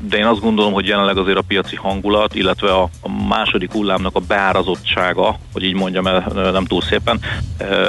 [0.00, 2.88] de én azt gondolom, hogy jelenleg azért a piaci hangulat, illetve a,
[3.28, 7.20] második hullámnak a beárazottsága, hogy így mondjam el nem túl szépen,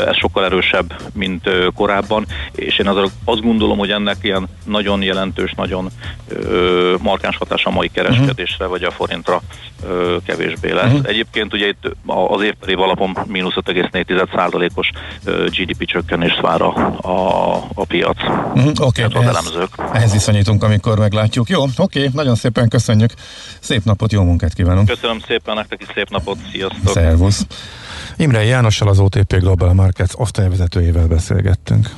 [0.07, 2.87] ez sokkal erősebb, mint korábban, és én
[3.25, 5.89] azt gondolom, hogy ennek ilyen nagyon jelentős, nagyon
[7.01, 8.69] markáns hatása a mai kereskedésre, uh-huh.
[8.69, 9.41] vagy a forintra
[10.25, 10.91] kevésbé lesz.
[10.91, 11.07] Uh-huh.
[11.07, 14.91] Egyébként ugye itt az évperi alapon mínusz 5,4%-os
[15.25, 18.23] GDP csökkenést vár a, a, a piac.
[18.23, 18.71] Uh-huh.
[18.79, 19.53] Oké, okay, ehhez,
[19.93, 21.49] ehhez viszonyítunk, amikor meglátjuk.
[21.49, 23.13] Jó, oké, okay, nagyon szépen köszönjük.
[23.59, 24.87] Szép napot, jó munkát kívánunk.
[24.87, 26.93] Köszönöm szépen, nektek is szép napot, sziasztok.
[26.93, 27.45] Szervusz.
[28.17, 31.89] Imre Jánossal az OTP Global Markets osztályvezetőjével beszélgettünk.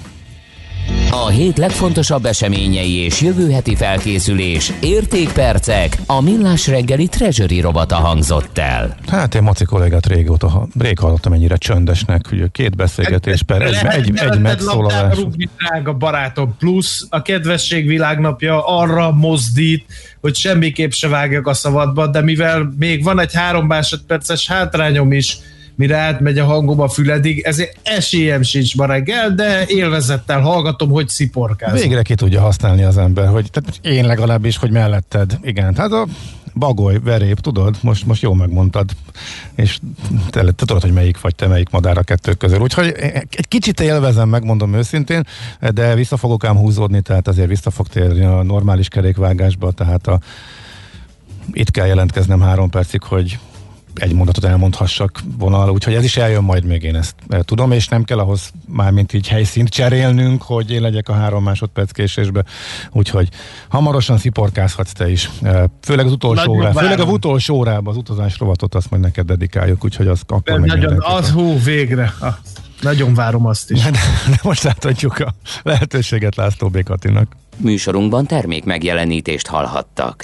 [1.13, 8.57] A hét legfontosabb eseményei és jövő heti felkészülés, értékpercek, a millás reggeli treasury robata hangzott
[8.57, 8.97] el.
[9.07, 14.11] Hát én Maci kollégát régóta, rég hallottam ennyire csöndesnek, hogy két beszélgetés per egy, egy,
[14.15, 15.17] egy megszólalás.
[15.57, 19.85] Drága barátom, plusz a kedvesség világnapja arra mozdít,
[20.21, 25.37] hogy semmiképp se vágjak a szabadba, de mivel még van egy három másodperces hátrányom is,
[25.81, 31.07] mire átmegy a hangom a füledig, ezért esélyem sincs ma reggel, de élvezettel hallgatom, hogy
[31.07, 31.79] sziporkázom.
[31.79, 35.37] Végre ki tudja használni az ember, hogy tehát én legalábbis, hogy melletted.
[35.41, 36.07] Igen, hát a
[36.53, 38.89] bagoly, verép, tudod, most, most jó megmondtad,
[39.55, 39.79] és
[40.29, 42.59] te, te tudod, hogy melyik vagy te, melyik madár a kettő közül.
[42.59, 42.87] Úgyhogy
[43.29, 45.23] egy kicsit élvezem, megmondom őszintén,
[45.73, 50.19] de vissza fogok ám húzódni, tehát azért vissza fog térni a normális kerékvágásba, tehát a,
[51.51, 53.39] itt kell jelentkeznem három percig, hogy
[53.95, 57.87] egy mondatot elmondhassak vonal, úgyhogy ez is eljön majd még én ezt eh, tudom, és
[57.87, 62.43] nem kell ahhoz mármint így helyszínt cserélnünk, hogy én legyek a három másodperc késésbe,
[62.91, 63.29] úgyhogy
[63.67, 68.37] hamarosan sziporkázhatsz te is, eh, főleg az utolsó órá, főleg az utolsó órában az utazás
[68.37, 72.13] rovatot azt majd neked dedikáljuk, úgyhogy az akkor meg Nagyon, az hú, végre.
[72.19, 72.35] Ah,
[72.81, 73.83] nagyon várom azt is.
[73.83, 73.91] De,
[74.29, 77.35] de most átadjuk a lehetőséget László Békatinak.
[77.57, 80.23] Műsorunkban termék megjelenítést hallhattak.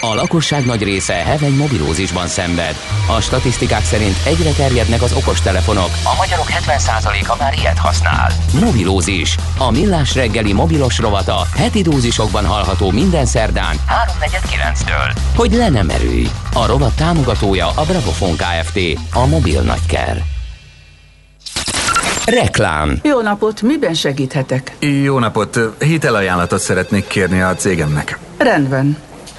[0.00, 2.76] A lakosság nagy része heveny mobilózisban szenved.
[3.16, 5.90] A statisztikák szerint egyre terjednek az okostelefonok.
[6.04, 8.32] A magyarok 70%-a már ilyet használ.
[8.60, 9.36] Mobilózis.
[9.58, 13.76] A millás reggeli mobilos rovata heti dózisokban hallható minden szerdán
[14.20, 15.16] 3.49-től.
[15.36, 16.28] Hogy le nem erőj.
[16.52, 18.78] A rovat támogatója a Bravofon Kft.
[19.12, 20.22] A mobil nagyker.
[22.24, 22.98] Reklám.
[23.02, 24.76] Jó napot, miben segíthetek?
[25.02, 28.18] Jó napot, hitelajánlatot szeretnék kérni a cégemnek.
[28.38, 28.96] Rendben.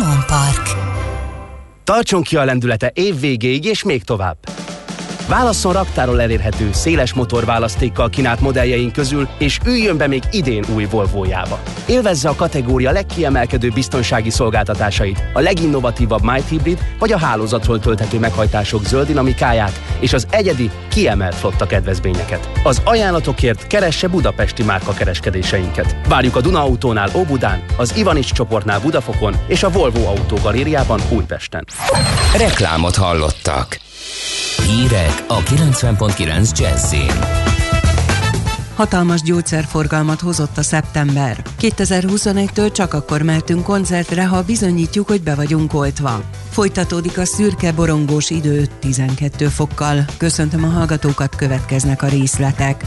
[0.00, 0.76] Monpark.
[1.84, 4.36] Tartson ki a lendülete év végéig és még tovább!
[5.28, 11.60] Válasszon raktáról elérhető, széles motorválasztékkal kínált modelljeink közül, és üljön be még idén új Volvo-jába.
[11.86, 18.84] Élvezze a kategória legkiemelkedő biztonsági szolgáltatásait, a leginnovatívabb Might Hybrid vagy a hálózatról tölthető meghajtások
[18.84, 22.50] zöld dinamikáját és az egyedi, kiemelt flotta kedvezményeket.
[22.64, 25.96] Az ajánlatokért keresse budapesti márka kereskedéseinket.
[26.08, 31.64] Várjuk a Duna Autónál Óbudán, az Ivanics csoportnál Budafokon és a Volvo Autó Galériában Újpesten.
[32.36, 33.90] Reklámot hallottak.
[34.66, 37.50] Hírek a 90.9 Jazzin.
[38.74, 41.42] Hatalmas gyógyszerforgalmat hozott a szeptember.
[41.60, 46.22] 2021-től csak akkor mehetünk koncertre, ha bizonyítjuk, hogy be vagyunk oltva.
[46.50, 50.04] Folytatódik a szürke borongós idő 12 fokkal.
[50.16, 52.84] Köszöntöm a hallgatókat, következnek a részletek.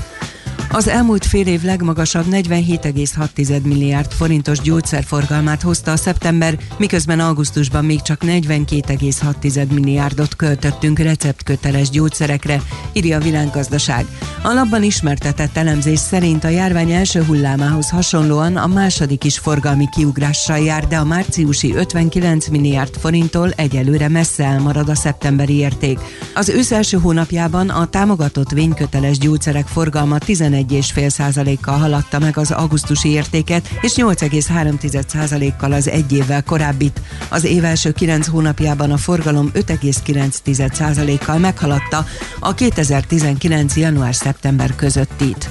[0.75, 8.01] Az elmúlt fél év legmagasabb 47,6 milliárd forintos gyógyszerforgalmát hozta a szeptember, miközben augusztusban még
[8.01, 12.61] csak 42,6 milliárdot költöttünk receptköteles gyógyszerekre,
[12.93, 14.05] írja a világgazdaság.
[14.43, 20.87] A ismertetett elemzés szerint a járvány első hullámához hasonlóan a második is forgalmi kiugrással jár,
[20.87, 25.99] de a márciusi 59 milliárd forinttól egyelőre messze elmarad a szeptemberi érték.
[26.33, 33.09] Az ősz első hónapjában a támogatott vényköteles gyógyszerek forgalma 11 11,5%-kal haladta meg az augusztusi
[33.09, 37.01] értéket, és 8,3%-kal az egy évvel korábbit.
[37.29, 42.05] Az év első 9 hónapjában a forgalom 5,9%-kal meghaladta
[42.39, 43.75] a 2019.
[43.75, 45.49] január-szeptember közöttit.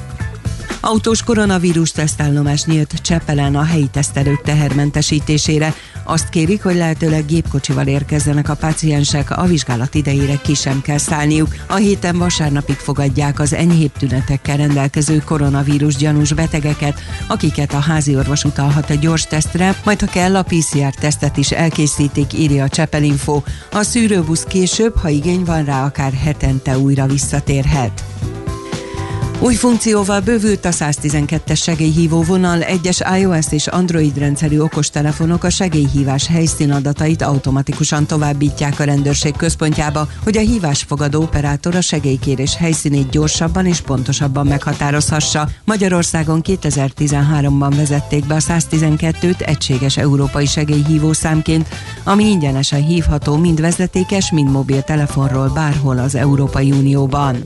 [0.87, 5.75] Autós koronavírus tesztállomás nyílt Csepelen a helyi tesztelők tehermentesítésére.
[6.05, 11.55] Azt kérik, hogy lehetőleg gépkocsival érkezzenek a páciensek, a vizsgálat idejére ki sem kell szállniuk.
[11.67, 18.45] A héten vasárnapig fogadják az enyhébb tünetekkel rendelkező koronavírus gyanús betegeket, akiket a házi orvos
[18.45, 23.43] utalhat a gyors tesztre, majd ha kell a PCR tesztet is elkészítik, írja a Csepelinfo.
[23.73, 28.05] A szűrőbusz később, ha igény van rá, akár hetente újra visszatérhet.
[29.45, 36.27] Új funkcióval bővült a 112-es segélyhívó vonal, egyes iOS és Android rendszerű okostelefonok a segélyhívás
[36.27, 43.81] helyszínadatait automatikusan továbbítják a rendőrség központjába, hogy a hívásfogadó operátor a segélykérés helyszínét gyorsabban és
[43.81, 45.49] pontosabban meghatározhassa.
[45.65, 51.69] Magyarországon 2013-ban vezették be a 112-t egységes európai segélyhívó számként,
[52.05, 57.37] ami ingyenesen hívható mind vezetékes, mind mobiltelefonról bárhol az Európai Unióban.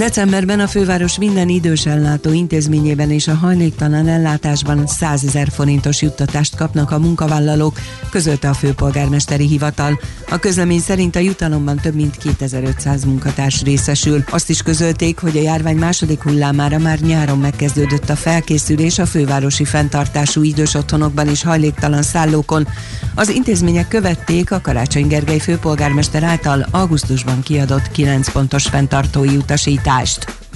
[0.00, 6.56] Decemberben a főváros minden idős ellátó intézményében és a hajléktalan ellátásban 100 ezer forintos juttatást
[6.56, 7.78] kapnak a munkavállalók,
[8.10, 10.00] közölte a főpolgármesteri hivatal.
[10.30, 14.24] A közlemény szerint a jutalomban több mint 2500 munkatárs részesül.
[14.30, 19.64] Azt is közölték, hogy a járvány második hullámára már nyáron megkezdődött a felkészülés a fővárosi
[19.64, 22.68] fenntartású idős otthonokban és hajléktalan szállókon.
[23.14, 30.49] Az intézmények követték a Karácsony Gergely főpolgármester által augusztusban kiadott 9 pontos fenntartói utasítást kiállítást.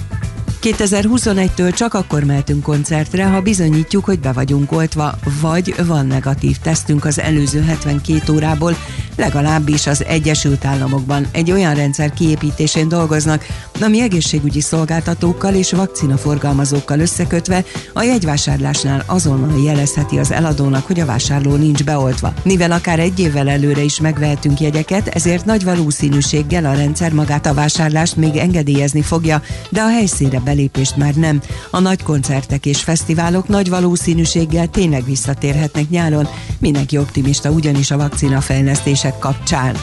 [0.65, 7.05] 2021-től csak akkor mehetünk koncertre, ha bizonyítjuk, hogy be vagyunk oltva, vagy van negatív tesztünk
[7.05, 8.75] az előző 72 órából,
[9.15, 13.45] legalábbis az Egyesült Államokban egy olyan rendszer kiépítésén dolgoznak,
[13.81, 17.63] ami egészségügyi szolgáltatókkal és vakcinaforgalmazókkal összekötve
[17.93, 22.33] a jegyvásárlásnál azonnal jelezheti az eladónak, hogy a vásárló nincs beoltva.
[22.43, 27.53] Mivel akár egy évvel előre is megvehetünk jegyeket, ezért nagy valószínűséggel a rendszer magát a
[27.53, 31.41] vásárlást még engedélyezni fogja, de a helyszínre belépést már nem.
[31.71, 36.27] A nagy koncertek és fesztiválok nagy valószínűséggel tényleg visszatérhetnek nyáron.
[36.59, 39.75] Mindenki optimista ugyanis a vakcina fejlesztések kapcsán.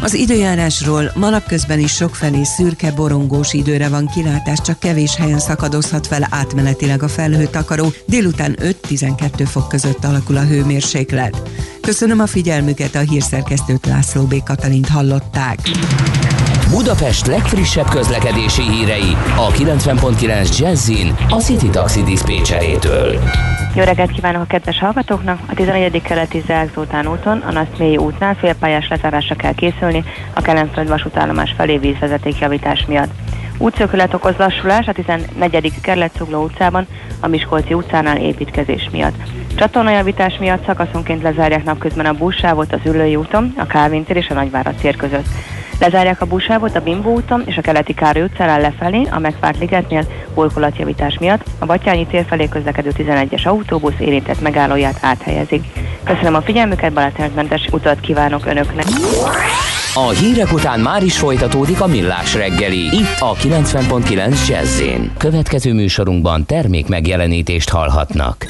[0.00, 6.06] Az időjárásról ma napközben is sokfelé szürke, borongós időre van kilátás, csak kevés helyen szakadozhat
[6.06, 7.92] fel átmenetileg a felhőtakaró.
[8.06, 11.42] Délután 5-12 fok között alakul a hőmérséklet.
[11.80, 14.42] Köszönöm a figyelmüket, a hírszerkesztőt László B.
[14.42, 15.58] Katalint hallották.
[16.70, 23.20] Budapest legfrissebb közlekedési hírei a 90.9 Jazzin a City Taxi Dispécsejétől.
[23.74, 25.38] Jó reggelt kívánok a kedves hallgatóknak!
[25.46, 26.02] A 11.
[26.02, 31.78] keleti Zák Zoltán úton, a Naszmélyi útnál félpályás lezárásra kell készülni a Kelenföld vasútállomás felé
[31.78, 33.10] vízvezetékjavítás miatt.
[33.58, 35.80] Útszökület okoz lassulás a 14.
[35.80, 36.86] kerületszugló utcában,
[37.20, 39.16] a Miskolci utcánál építkezés miatt.
[39.54, 44.34] Csatornajavítás miatt szakaszonként lezárják napközben a buszsávot az Ülői úton, a Kálvin tér és a
[44.34, 45.26] Nagyvárad tér között.
[45.80, 50.04] Lezárják a buszsávot a Bimbó úton és a Keleti Károly utcán lefelé a megvárt ligetnél
[50.34, 51.44] burkolatjavítás miatt.
[51.58, 55.64] A Batyányi tér felé közlekedő 11-es autóbusz érintett megállóját áthelyezik.
[56.04, 58.86] Köszönöm a figyelmüket, balesetmentes utat kívánok Önöknek!
[59.94, 62.84] A hírek után már is folytatódik a millás reggeli.
[62.84, 64.82] Itt a 90.9 jazz
[65.18, 68.46] Következő műsorunkban termék megjelenítést hallhatnak.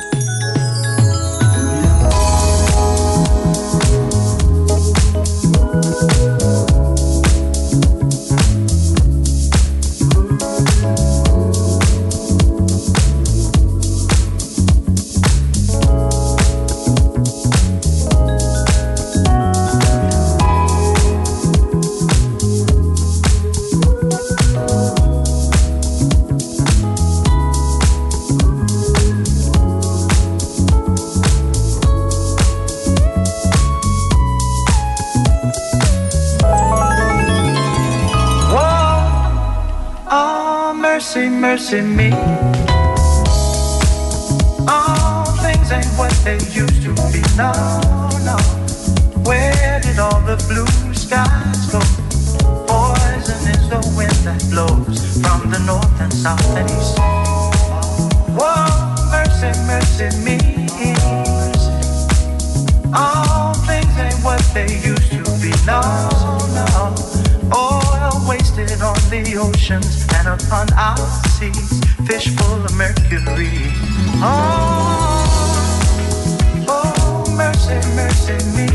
[56.25, 56.41] Whoa,
[59.11, 60.39] mercy, mercy me.
[62.95, 65.53] All things ain't what they used to be.
[65.67, 65.83] No.
[67.55, 70.97] Oil wasted on the oceans and upon our
[71.37, 73.51] seas, fish full of mercury.
[74.25, 75.27] Oh,
[76.67, 78.69] oh, mercy, mercy me.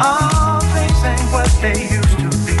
[0.00, 2.56] All things ain't what they used to be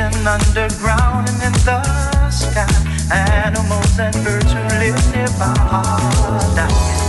[0.00, 2.66] underground and in the sky.
[3.12, 7.00] Animals and birds who live nearby are dying.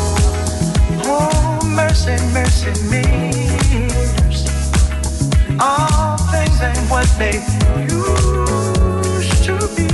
[1.06, 3.04] Oh, mercy, mercy me.
[5.60, 7.40] All things ain't what they
[7.88, 9.88] used to be.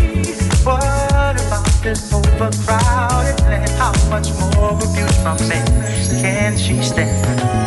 [0.63, 3.69] What about this overcrowded land?
[3.77, 5.67] How much more abuse from men?
[6.21, 7.66] can she stand?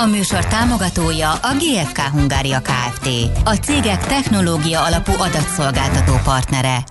[0.00, 3.08] A műsor támogatója a GFK Hungária Kft.
[3.44, 6.84] A cégek technológia alapú adatszolgáltató partnere.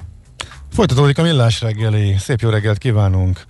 [0.71, 2.15] Folytatódik a millás reggeli.
[2.19, 3.41] Szép jó reggelt kívánunk.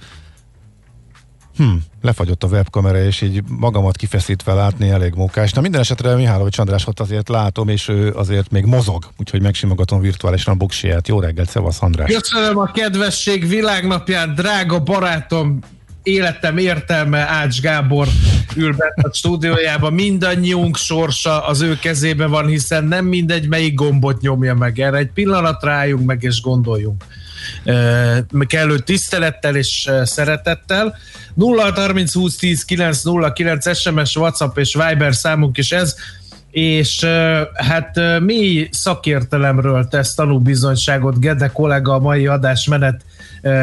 [1.56, 5.52] Hm, lefagyott a webkamera, és így magamat kifeszítve látni elég mókás.
[5.52, 10.54] Na minden esetre Mihálovics Andrásot azért látom, és ő azért még mozog, úgyhogy megsimogatom virtuálisan
[10.54, 11.08] a buksiját.
[11.08, 12.14] Jó reggelt, szevasz András!
[12.14, 15.60] Köszönöm a kedvesség világnapján, drága barátom,
[16.08, 18.08] életem értelme Ács Gábor
[18.56, 19.94] ül bent a stúdiójában.
[19.94, 24.80] Mindannyiunk sorsa az ő kezében van, hiszen nem mindegy, melyik gombot nyomja meg.
[24.80, 27.04] Erre egy pillanat rájunk meg, és gondoljunk.
[28.48, 30.98] Kellő tisztelettel és szeretettel.
[31.34, 35.96] 0 30 20 10 9 0 9 SMS, WhatsApp és Viber számunk is ez
[36.52, 37.06] és
[37.54, 43.02] hát mély szakértelemről tesz tanúbizonyságot Gede kollega a mai adásmenet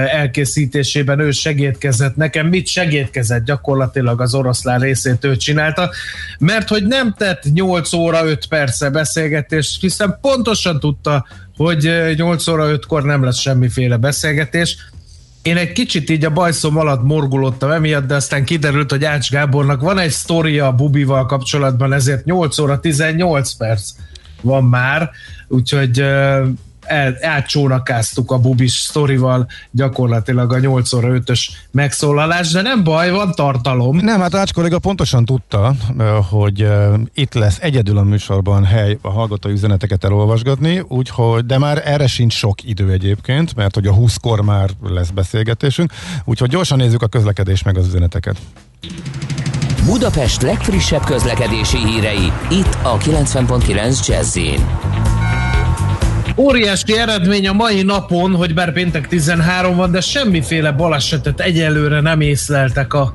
[0.09, 2.47] elkészítésében ő segítkezett nekem.
[2.47, 3.45] Mit segítkezett?
[3.45, 5.91] Gyakorlatilag az oroszlán részét ő csinálta,
[6.39, 11.27] mert hogy nem tett 8 óra 5 perce beszélgetés, hiszen pontosan tudta,
[11.57, 14.77] hogy 8 óra 5-kor nem lesz semmiféle beszélgetés.
[15.43, 19.81] Én egy kicsit így a bajszom alatt morgulottam emiatt, de aztán kiderült, hogy Ács Gábornak
[19.81, 23.91] van egy sztoria a Bubival kapcsolatban, ezért 8 óra 18 perc
[24.41, 25.11] van már,
[25.49, 26.05] úgyhogy
[26.87, 33.33] el, elcsónakáztuk a bubis sztorival gyakorlatilag a 8 óra 5-ös megszólalás, de nem baj, van
[33.33, 33.97] tartalom.
[33.97, 35.75] Nem, hát Ács kolléga pontosan tudta,
[36.31, 36.69] hogy
[37.15, 42.33] itt lesz egyedül a műsorban hely a hallgatói üzeneteket elolvasgatni, úgyhogy, de már erre sincs
[42.33, 45.93] sok idő egyébként, mert hogy a 20-kor már lesz beszélgetésünk,
[46.25, 48.37] úgyhogy gyorsan nézzük a közlekedés meg az üzeneteket.
[49.85, 54.39] Budapest legfrissebb közlekedési hírei, itt a 90.9 jazz
[56.37, 62.21] Óriási eredmény a mai napon, hogy bár péntek 13 van, de semmiféle balesetet egyelőre nem
[62.21, 63.15] észleltek a,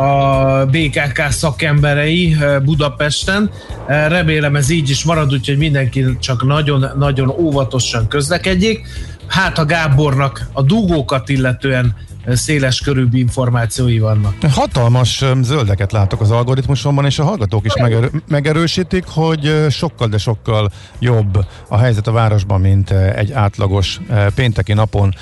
[0.00, 3.50] a BKK szakemberei Budapesten.
[3.86, 8.86] Remélem ez így is marad, úgyhogy mindenki csak nagyon-nagyon óvatosan közlekedjék.
[9.26, 11.94] Hát a Gábornak a dugókat illetően
[12.26, 14.34] széles körűbb információi vannak.
[14.50, 20.70] Hatalmas zöldeket látok az algoritmusomban, és a hallgatók is megerő, megerősítik, hogy sokkal, de sokkal
[20.98, 24.00] jobb a helyzet a városban, mint egy átlagos
[24.34, 25.14] pénteki napon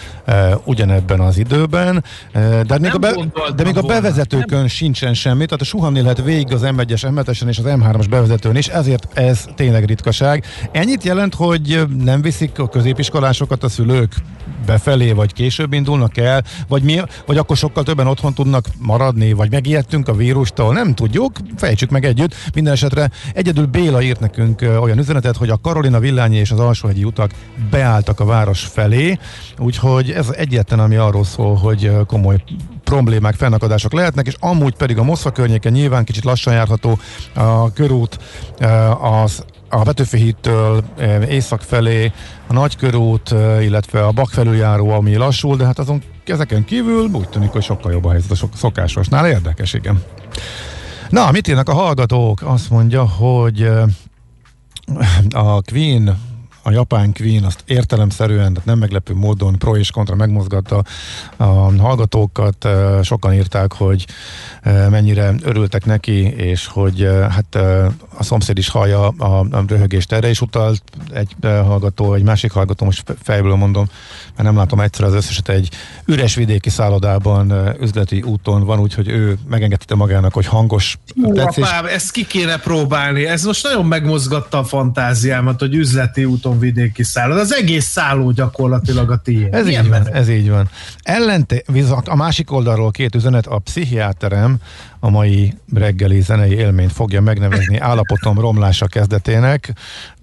[0.65, 2.05] ugyanebben az időben.
[2.67, 3.15] De még, a, be,
[3.57, 4.67] de még a bevezetőkön nem.
[4.67, 8.69] sincsen semmi, tehát a suhanni lehet végig az M1-es, M7-esen és az M3-as bevezetőn is,
[8.69, 10.45] ezért ez tényleg ritkaság.
[10.73, 14.15] Ennyit jelent, hogy nem viszik a középiskolásokat a szülők
[14.67, 19.51] befelé, vagy később indulnak el, vagy, mi, vagy akkor sokkal többen otthon tudnak maradni, vagy
[19.51, 22.35] megijedtünk a vírustól, nem tudjuk, fejtsük meg együtt.
[22.55, 27.05] Minden esetre egyedül Béla írt nekünk olyan üzenetet, hogy a Karolina villányi és az alsóhegyi
[27.05, 27.31] utak
[27.71, 29.19] beálltak a város felé,
[29.59, 32.43] úgyhogy ez egyetlen, ami arról szól, hogy komoly
[32.85, 36.99] problémák, fennakadások lehetnek, és amúgy pedig a Moszkva környéken nyilván kicsit lassan járható
[37.35, 38.19] a körút,
[39.01, 40.85] az a Petőfi hídtől
[41.29, 42.13] észak felé
[42.47, 47.51] a Nagykörút, illetve a Bak felüljáró, ami lassul, de hát azon ezeken kívül úgy tűnik,
[47.51, 49.27] hogy sokkal jobb a helyzet a szokásosnál.
[49.27, 50.03] Érdekes, igen.
[51.09, 52.43] Na, mit írnak a hallgatók?
[52.43, 53.63] Azt mondja, hogy
[55.31, 56.19] a Queen
[56.63, 60.83] a japán Queen azt értelemszerűen, nem meglepő módon pro és kontra megmozgatta
[61.37, 61.45] a
[61.79, 62.69] hallgatókat.
[63.03, 64.07] Sokan írták, hogy
[64.91, 67.55] mennyire örültek neki, és hogy hát
[68.17, 70.13] a szomszéd is hallja a, röhögést.
[70.13, 73.89] Erre is utalt egy hallgató, egy másik hallgató, most fe- fejből mondom,
[74.37, 75.71] mert nem látom egyszer az összeset, egy
[76.05, 81.65] üres vidéki szállodában üzleti úton van, úgyhogy ő megengedte magának, hogy hangos Ú, tetszés.
[81.65, 83.27] apám, ezt ki kéne próbálni.
[83.27, 87.39] Ez most nagyon megmozgatta a fantáziámat, hogy üzleti úton vidéki szállod.
[87.39, 89.55] Az egész szálló gyakorlatilag a tiéd.
[89.55, 90.69] Ez Milyen így van, ez így van.
[91.03, 94.57] Ellente, viszont a másik oldalról két üzenet, a pszichiáterem
[95.01, 99.73] a mai reggeli zenei élményt fogja megnevezni állapotom romlása kezdetének,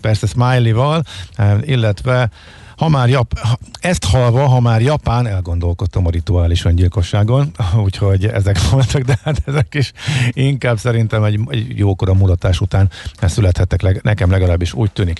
[0.01, 1.03] persze smiley-val,
[1.35, 2.29] eh, illetve
[2.77, 3.39] ha már Jap-
[3.79, 7.51] ezt halva, ha már Japán, elgondolkodtam a rituális öngyilkosságon,
[7.85, 9.91] úgyhogy ezek voltak, de hát ezek is
[10.31, 12.89] inkább szerintem egy, egy jókora mulatás után
[13.21, 15.19] születhettek, leg, nekem legalábbis úgy tűnik.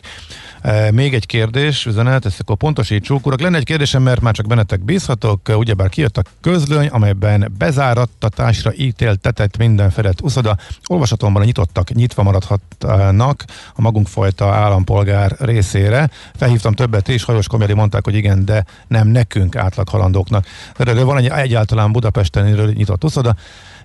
[0.91, 3.25] Még egy kérdés, üzenet, ezt akkor pontosítsuk.
[3.25, 5.49] Urak, lenne egy kérdésem, mert már csak bennetek bízhatok.
[5.49, 10.57] Ugyebár kijött a közlöny, amelyben bezárattatásra ítéltetett minden fedett uszoda.
[10.87, 13.45] Olvasatomban a nyitottak nyitva maradhatnak
[13.75, 16.09] a magunk fajta állampolgár részére.
[16.35, 20.45] Felhívtam többet is, hajós komjari mondták, hogy igen, de nem nekünk átlag halandóknak.
[20.77, 23.35] De, van egy egyáltalán Budapesten nyitott uszoda.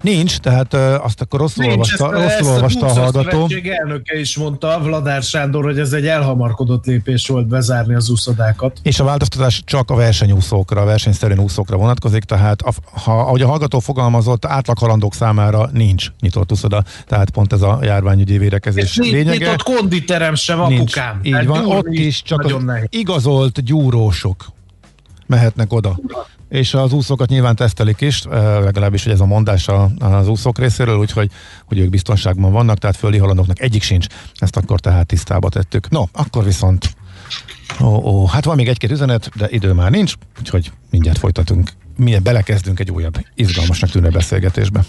[0.02, 3.30] Nincs, tehát azt akkor rosszul Nincs, olvasta, ezt, rosszul ezt olvasta a Buszos hallgató.
[3.30, 8.78] Szövetség elnöke is mondta, Vladár Sándor, hogy ez egy elhamarkodott lépés volt bezárni az úszodákat.
[8.82, 13.46] És a változtatás csak a versenyúszókra, a versenyszerűen úszókra vonatkozik, tehát a, ha, ahogy a
[13.46, 19.38] hallgató fogalmazott, átlaghalandók számára nincs nyitott úszoda, tehát pont ez a járványügyi védekezés Nincs lényege.
[19.38, 20.80] nyitott konditerem sem, Nincs.
[20.80, 21.20] apukám.
[21.22, 22.86] Így van, ott is csak az nehéz.
[22.90, 24.46] igazolt gyúrósok
[25.26, 25.98] mehetnek oda.
[26.52, 28.22] És az úszókat nyilván tesztelik is,
[28.60, 29.68] legalábbis hogy ez a mondás
[29.98, 31.30] az úszók részéről, úgyhogy
[31.64, 34.06] hogy ők biztonságban vannak, tehát földi halandóknak egyik sincs.
[34.34, 35.88] Ezt akkor tehát tisztába tettük.
[35.88, 36.94] No, akkor viszont
[37.80, 41.70] Ó, ó, hát van még egy-két üzenet, de idő már nincs, úgyhogy mindjárt folytatunk.
[41.96, 44.84] Milyen belekezdünk egy újabb izgalmasnak tűnő beszélgetésbe.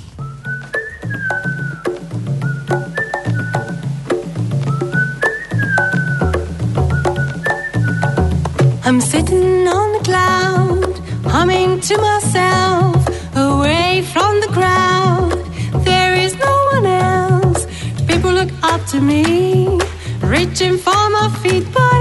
[8.86, 9.93] I'm sitting on
[11.44, 12.96] humming to myself,
[13.36, 15.34] away from the crowd.
[15.84, 17.68] There is no one else.
[18.08, 19.78] People look up to me,
[20.22, 21.93] reaching for my feet, but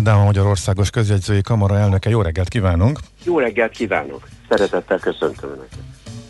[0.00, 2.10] Ádám, a Magyarországos Közjegyzői Kamara elnöke.
[2.10, 2.98] Jó reggelt kívánunk!
[3.24, 4.28] Jó reggelt kívánok!
[4.48, 5.78] Szeretettel köszöntöm Önöket!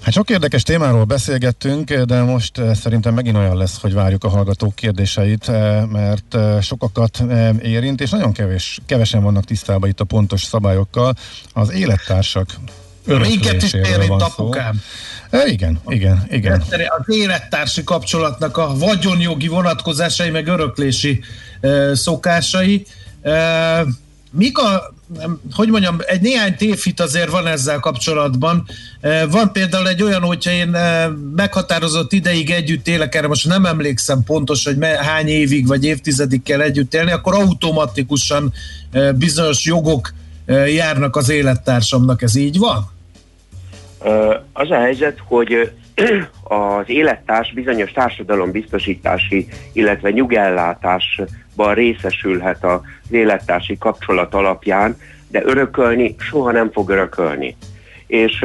[0.02, 4.28] Hát sok érdekes témáról beszélgettünk, de most eh, szerintem megint olyan lesz, hogy várjuk a
[4.28, 7.22] hallgatók kérdéseit, eh, mert eh, sokakat
[7.62, 11.14] érint, és nagyon kevés, kevesen vannak tisztában itt a pontos szabályokkal.
[11.52, 12.46] Az élettársak
[13.04, 14.80] Minket is érint, apukám.
[15.30, 16.62] E, igen, igen, igen.
[16.98, 21.20] Az élettársi kapcsolatnak a vagyonjogi vonatkozásai, meg öröklési
[21.60, 22.86] e, szokásai.
[24.32, 24.94] Mik a,
[25.52, 28.66] hogy mondjam, egy néhány tévhit azért van ezzel kapcsolatban.
[29.30, 30.76] Van például egy olyan, hogyha én
[31.36, 36.60] meghatározott ideig együtt élek, erre most nem emlékszem pontos, hogy hány évig vagy évtizedig kell
[36.60, 38.52] együtt élni, akkor automatikusan
[39.14, 40.12] bizonyos jogok
[40.66, 42.22] járnak az élettársamnak.
[42.22, 42.90] Ez így van?
[44.52, 45.72] Az a helyzet, hogy
[46.42, 54.96] az élettárs bizonyos társadalombiztosítási, illetve nyugellátásban részesülhet az élettársi kapcsolat alapján,
[55.28, 57.56] de örökölni soha nem fog örökölni.
[58.06, 58.44] És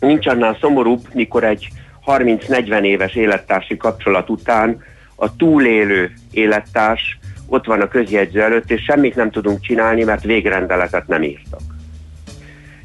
[0.00, 1.68] nincs annál szomorúbb, mikor egy
[2.06, 9.14] 30-40 éves élettársi kapcsolat után a túlélő élettárs ott van a közjegyző előtt, és semmit
[9.16, 11.60] nem tudunk csinálni, mert végrendeletet nem írtak.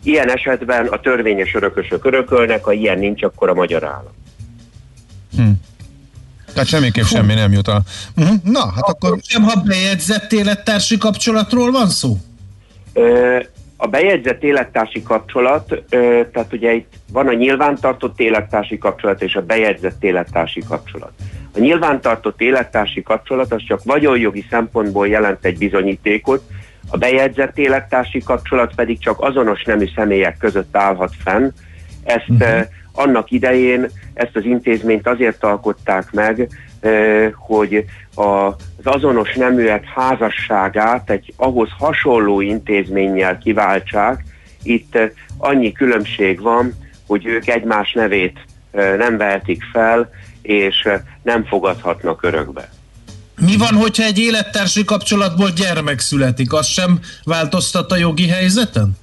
[0.04, 4.14] Ilyen esetben a törvényes örökösök örökölnek, ha ilyen nincs, akkor a magyar állam.
[6.54, 7.82] Tehát semmiképp semmi nem jut a...
[8.18, 8.36] Uh-huh.
[8.44, 9.10] Na, hát akkor...
[9.10, 9.20] akkor...
[9.22, 12.18] Sem, ha bejegyzett élettársi kapcsolatról van szó?
[12.94, 13.40] Ö,
[13.78, 19.42] A bejegyzett élettársi kapcsolat, ö, tehát ugye itt van a nyilvántartott élettársi kapcsolat és a
[19.42, 21.12] bejegyzett élettársi kapcsolat.
[21.56, 26.44] A nyilvántartott élettársi kapcsolat az csak vagyonjogi szempontból jelent egy bizonyítékot,
[26.92, 31.50] a bejegyzett élettársi kapcsolat pedig csak azonos nemű személyek között állhat fenn.
[32.04, 32.62] Ezt uh-huh.
[32.94, 36.50] annak idején ezt az intézményt azért alkották meg,
[36.82, 44.24] ö, hogy az azonos neműek házasságát egy ahhoz hasonló intézménnyel kiváltsák.
[44.64, 45.06] Itt ö,
[45.38, 46.74] annyi különbség van,
[47.08, 48.40] hogy ők egymás nevét
[48.98, 50.10] nem vehetik fel,
[50.42, 50.90] és
[51.22, 52.70] nem fogadhatnak örökbe.
[53.46, 56.54] Mi van, hogyha egy élettársi kapcsolatból gyermek születik?
[56.54, 58.98] Az sem változtat a jogi helyzeten?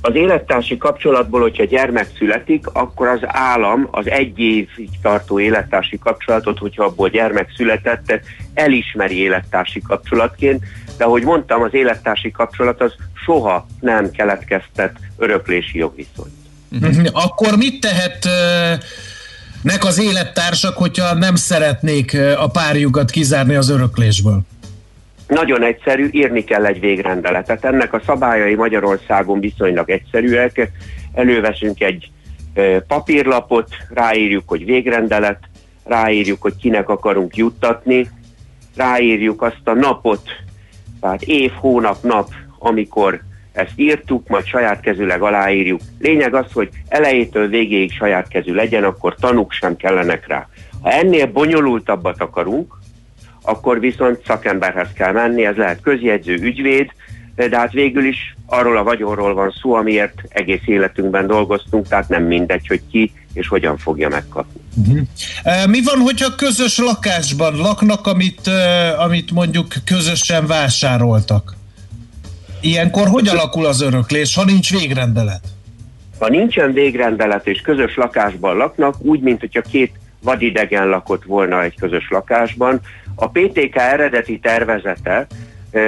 [0.00, 6.58] Az élettársi kapcsolatból, hogyha gyermek születik, akkor az állam az egy évig tartó élettársi kapcsolatot,
[6.58, 8.20] hogyha abból gyermek született,
[8.54, 10.64] elismeri élettársi kapcsolatként,
[10.96, 12.92] de ahogy mondtam, az élettársi kapcsolat az
[13.24, 16.34] soha nem keletkeztet öröklési jogviszonyt.
[16.80, 17.06] Uh-huh.
[17.12, 18.84] Akkor mit tehet uh,
[19.62, 24.40] nek az élettársak, hogyha nem szeretnék a párjukat kizárni az öröklésből?
[25.28, 27.64] Nagyon egyszerű, írni kell egy végrendeletet.
[27.64, 30.70] Ennek a szabályai Magyarországon viszonylag egyszerűek.
[31.14, 32.10] Előveszünk egy
[32.86, 35.38] papírlapot, ráírjuk, hogy végrendelet,
[35.84, 38.10] ráírjuk, hogy kinek akarunk juttatni,
[38.76, 40.22] ráírjuk azt a napot,
[41.00, 43.20] tehát év, hónap, nap, amikor
[43.52, 45.80] ezt írtuk, majd saját kezűleg aláírjuk.
[45.98, 50.48] Lényeg az, hogy elejétől végéig saját kezű legyen, akkor tanúk sem kellenek rá.
[50.80, 52.74] Ha ennél bonyolultabbat akarunk,
[53.42, 56.90] akkor viszont szakemberhez kell menni, ez lehet közjegyző, ügyvéd,
[57.34, 62.22] de hát végül is arról a vagyonról van szó, amiért egész életünkben dolgoztunk, tehát nem
[62.22, 64.60] mindegy, hogy ki és hogyan fogja megkapni.
[64.74, 65.68] Uh-huh.
[65.68, 71.54] Mi van, hogyha közös lakásban laknak, amit, uh, amit mondjuk közösen vásároltak?
[72.62, 75.40] Ilyenkor hogy alakul az öröklés, ha nincs végrendelet?
[76.18, 81.74] Ha nincsen végrendelet és közös lakásban laknak, úgy, mint hogyha két vadidegen lakott volna egy
[81.80, 82.80] közös lakásban,
[83.14, 85.26] a PTK eredeti tervezete
[85.70, 85.80] e,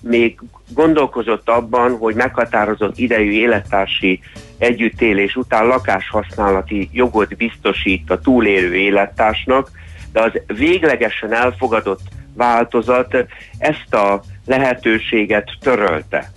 [0.00, 4.20] még gondolkozott abban, hogy meghatározott idejű élettársi
[4.58, 9.70] együttélés után lakáshasználati jogot biztosít a túlélő élettársnak,
[10.12, 12.02] de az véglegesen elfogadott
[12.34, 13.16] változat
[13.58, 16.30] ezt a lehetőséget törölte.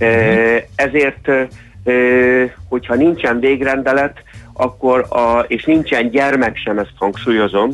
[0.00, 0.62] Uh-huh.
[0.74, 1.30] Ezért,
[2.68, 7.70] hogyha nincsen végrendelet, akkor a, és nincsen gyermek sem, ezt hangsúlyozom,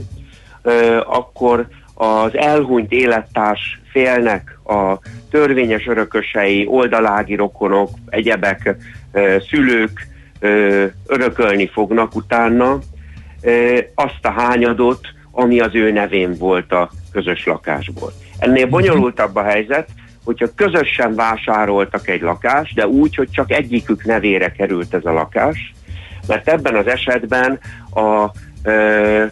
[1.05, 4.99] akkor az elhunyt élettárs félnek a
[5.31, 8.77] törvényes örökösei, oldalági rokonok, egyebek,
[9.49, 10.07] szülők
[11.07, 12.79] örökölni fognak utána
[13.95, 15.01] azt a hányadot,
[15.33, 18.13] ami az ő nevén volt a közös lakásból.
[18.39, 19.89] Ennél bonyolultabb a helyzet,
[20.25, 25.75] hogyha közösen vásároltak egy lakást, de úgy, hogy csak egyikük nevére került ez a lakás,
[26.27, 27.59] mert ebben az esetben
[27.95, 28.31] a,
[28.63, 29.25] ö,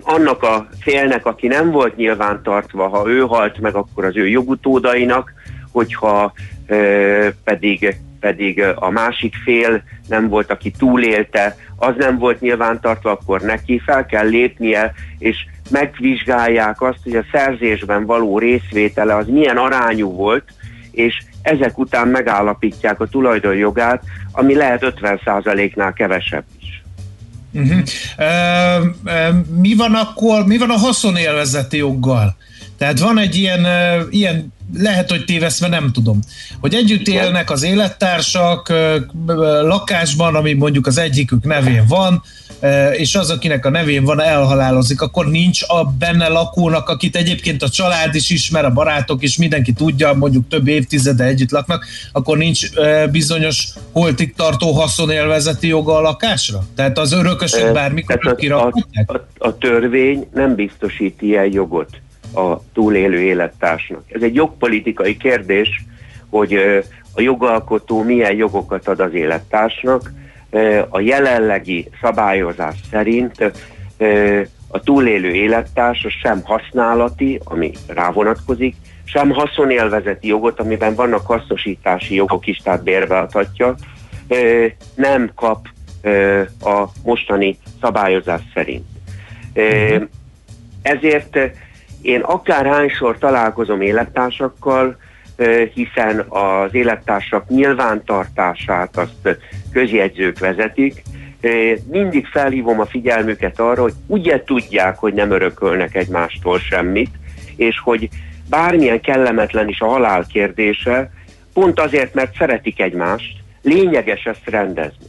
[0.00, 5.32] annak a félnek, aki nem volt nyilvántartva, ha ő halt meg, akkor az ő jogutódainak,
[5.72, 6.32] hogyha
[6.66, 13.40] ö, pedig pedig a másik fél nem volt, aki túlélte, az nem volt nyilvántartva, akkor
[13.40, 15.36] neki fel kell lépnie, és
[15.70, 20.44] megvizsgálják azt, hogy a szerzésben való részvétele az milyen arányú volt,
[20.90, 26.44] és ezek után megállapítják a tulajdonjogát, ami lehet 50%-nál kevesebb.
[27.52, 27.82] Uh-huh.
[28.16, 28.24] E,
[29.04, 32.36] e, mi van akkor, mi van a haszonélvezeti joggal?
[32.78, 36.20] Tehát van egy ilyen, e, ilyen lehet, hogy téveszve, nem tudom,
[36.60, 38.72] hogy együtt élnek az élettársak
[39.62, 42.22] lakásban, ami mondjuk az egyikük nevén van,
[42.92, 47.68] és az, akinek a nevén van, elhalálozik, akkor nincs a benne lakónak, akit egyébként a
[47.68, 52.66] család is ismer, a barátok is, mindenki tudja, mondjuk több évtizede együtt laknak, akkor nincs
[53.10, 56.64] bizonyos holtig tartó haszonélvezeti joga a lakásra?
[56.74, 59.10] Tehát az örökösök bármikor kirakhatják?
[59.10, 62.00] A, a, a törvény nem biztosít ilyen jogot
[62.34, 64.02] a túlélő élettársnak.
[64.08, 65.84] Ez egy jogpolitikai kérdés,
[66.28, 66.54] hogy
[67.14, 70.12] a jogalkotó milyen jogokat ad az élettársnak,
[70.88, 73.52] a jelenlegi szabályozás szerint
[74.68, 82.56] a túlélő élettárs sem használati, ami rávonatkozik, sem haszonélvezeti jogot, amiben vannak hasznosítási jogok is,
[82.56, 83.74] tehát bérbeadhatja,
[84.94, 85.66] nem kap
[86.60, 88.86] a mostani szabályozás szerint.
[90.82, 91.38] Ezért
[92.02, 94.96] én akárhányszor találkozom élettársakkal,
[95.74, 99.38] hiszen az élettársak nyilvántartását azt
[99.72, 101.02] közjegyzők vezetik.
[101.90, 107.10] Mindig felhívom a figyelmüket arra, hogy ugye tudják, hogy nem örökölnek egymástól semmit,
[107.56, 108.08] és hogy
[108.48, 111.10] bármilyen kellemetlen is a halál kérdése,
[111.52, 115.06] pont azért, mert szeretik egymást, lényeges ezt rendezni.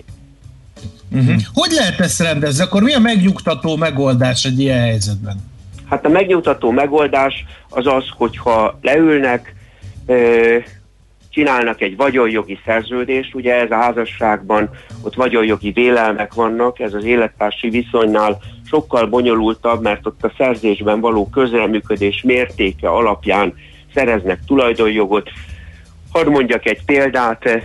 [1.12, 1.36] Uh-huh.
[1.54, 2.64] Hogy lehet ezt rendezni?
[2.64, 5.52] Akkor mi a megnyugtató megoldás egy ilyen helyzetben?
[5.94, 9.56] Hát a megnyugtató megoldás az az, hogyha leülnek,
[11.30, 14.70] csinálnak egy vagyonjogi szerződést, ugye ez a házasságban
[15.04, 18.38] ott vagyonjogi vélelmek vannak, ez az élettársi viszonynál
[18.70, 23.54] sokkal bonyolultabb, mert ott a szerzésben való közreműködés mértéke alapján
[23.94, 25.30] szereznek tulajdonjogot.
[26.12, 27.62] Hadd mondjak egy példát,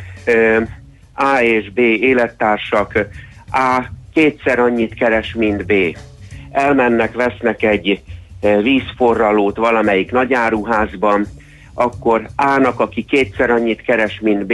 [1.14, 2.98] A és B élettársak,
[3.52, 3.82] A
[4.14, 5.72] kétszer annyit keres, mint B.
[6.50, 8.02] Elmennek, vesznek egy
[8.40, 11.26] vízforralót valamelyik nagyáruházban,
[11.74, 14.52] akkor A-nak, aki kétszer annyit keres, mint B,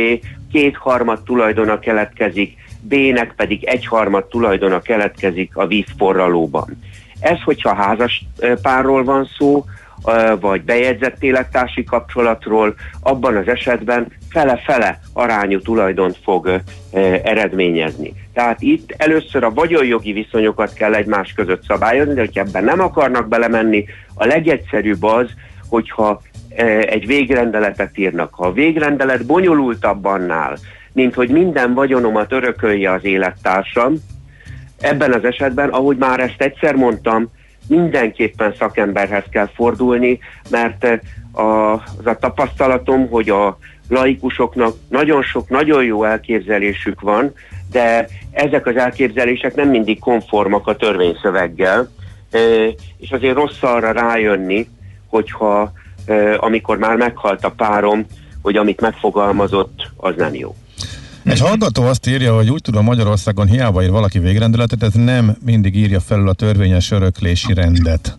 [0.53, 6.79] kétharmad tulajdona keletkezik, B-nek pedig egyharmad tulajdona keletkezik a vízforralóban.
[7.21, 8.25] Ez, hogyha házas
[8.63, 9.65] párról van szó,
[10.41, 16.61] vagy bejegyzett élettársi kapcsolatról, abban az esetben fele-fele arányú tulajdont fog
[17.23, 18.13] eredményezni.
[18.33, 23.29] Tehát itt először a vagyonjogi viszonyokat kell egymás között szabályozni, de hogyha ebben nem akarnak
[23.29, 25.31] belemenni, a legegyszerűbb az,
[25.69, 26.21] hogyha
[26.87, 28.35] egy végrendeletet írnak.
[28.35, 30.57] Ha a végrendelet bonyolultabb annál,
[30.93, 33.95] mint hogy minden vagyonomat örökölje az élettársam,
[34.81, 37.31] ebben az esetben, ahogy már ezt egyszer mondtam,
[37.69, 40.19] mindenképpen szakemberhez kell fordulni,
[40.51, 40.85] mert
[41.33, 47.33] az a tapasztalatom, hogy a laikusoknak nagyon sok, nagyon jó elképzelésük van,
[47.71, 51.89] de ezek az elképzelések nem mindig konformak a törvényszöveggel,
[52.99, 54.69] és azért rossz arra rájönni,
[55.07, 55.73] hogyha
[56.37, 58.07] amikor már meghalt a párom,
[58.43, 60.55] hogy amit megfogalmazott, az nem jó.
[61.25, 65.77] Egy hallgató azt írja, hogy úgy tudom Magyarországon hiába ír valaki végrendeletet, ez nem mindig
[65.77, 68.19] írja felül a törvényes öröklési rendet.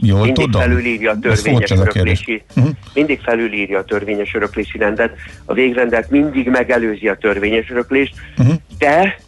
[0.00, 0.60] Jól mindig tudom?
[0.60, 2.74] felülírja a törvényes öröklési, uh-huh.
[2.94, 5.10] mindig felülírja a törvényes öröklési rendet,
[5.44, 8.54] a végrendet mindig megelőzi a törvényes öröklést, uh-huh.
[8.78, 9.20] de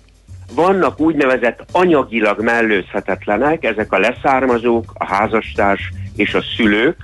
[0.55, 6.97] vannak úgynevezett anyagilag mellőzhetetlenek, ezek a leszármazók, a házastárs és a szülők,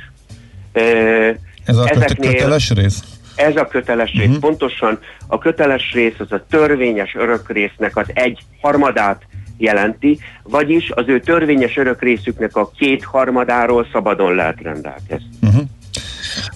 [1.65, 3.03] ez a Ezeknél, köteles rész?
[3.35, 4.27] Ez a köteles rész.
[4.27, 4.41] Uh-huh.
[4.41, 9.23] Pontosan a köteles rész az a törvényes örökrésznek az egy harmadát
[9.59, 15.29] jelenti, vagyis az ő törvényes örökrészüknek a két harmadáról szabadon lehet rendelkezni.
[15.43, 15.63] Uh-huh.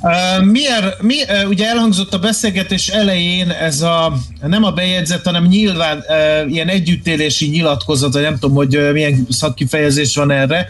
[0.00, 4.12] Uh, miért, mi, uh, ugye elhangzott a beszélgetés elején ez a
[4.42, 9.26] nem a bejegyzett, hanem nyilván uh, ilyen együttélési nyilatkozat, vagy nem tudom, hogy uh, milyen
[9.30, 10.68] szakkifejezés van erre,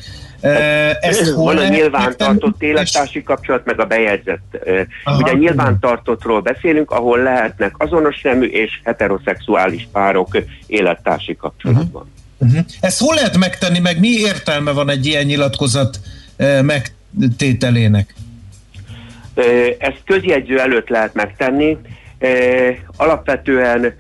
[1.00, 4.58] ezt Van a nyilvántartott élettársi kapcsolat, meg a bejegyzett.
[5.04, 5.22] Aha.
[5.22, 12.12] Ugye nyilvántartottról beszélünk, ahol lehetnek azonos nemű és heteroszexuális párok élettársi kapcsolatban.
[12.38, 12.60] Uh-huh.
[12.80, 16.00] Ezt hol lehet megtenni, meg mi értelme van egy ilyen nyilatkozat
[16.62, 18.14] megtételének?
[19.78, 21.76] Ezt közjegyző előtt lehet megtenni.
[22.96, 23.94] Alapvetően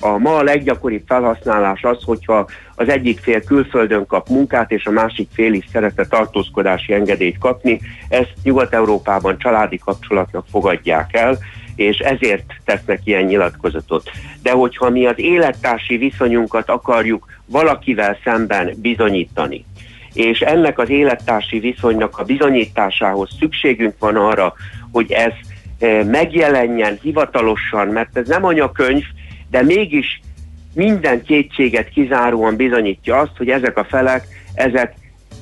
[0.00, 4.90] a ma a leggyakoribb felhasználás az, hogyha az egyik fél külföldön kap munkát, és a
[4.90, 7.80] másik fél is szeretne tartózkodási engedélyt kapni.
[8.08, 11.38] Ezt Nyugat-Európában családi kapcsolatnak fogadják el,
[11.76, 14.10] és ezért tesznek ilyen nyilatkozatot.
[14.42, 19.64] De hogyha mi az élettársi viszonyunkat akarjuk valakivel szemben bizonyítani,
[20.12, 24.54] és ennek az élettársi viszonynak a bizonyításához szükségünk van arra,
[24.92, 25.32] hogy ez
[25.78, 29.04] eh, megjelenjen hivatalosan, mert ez nem anyakönyv,
[29.56, 30.20] de mégis
[30.74, 34.94] minden kétséget kizáróan bizonyítja azt, hogy ezek a felek, ezek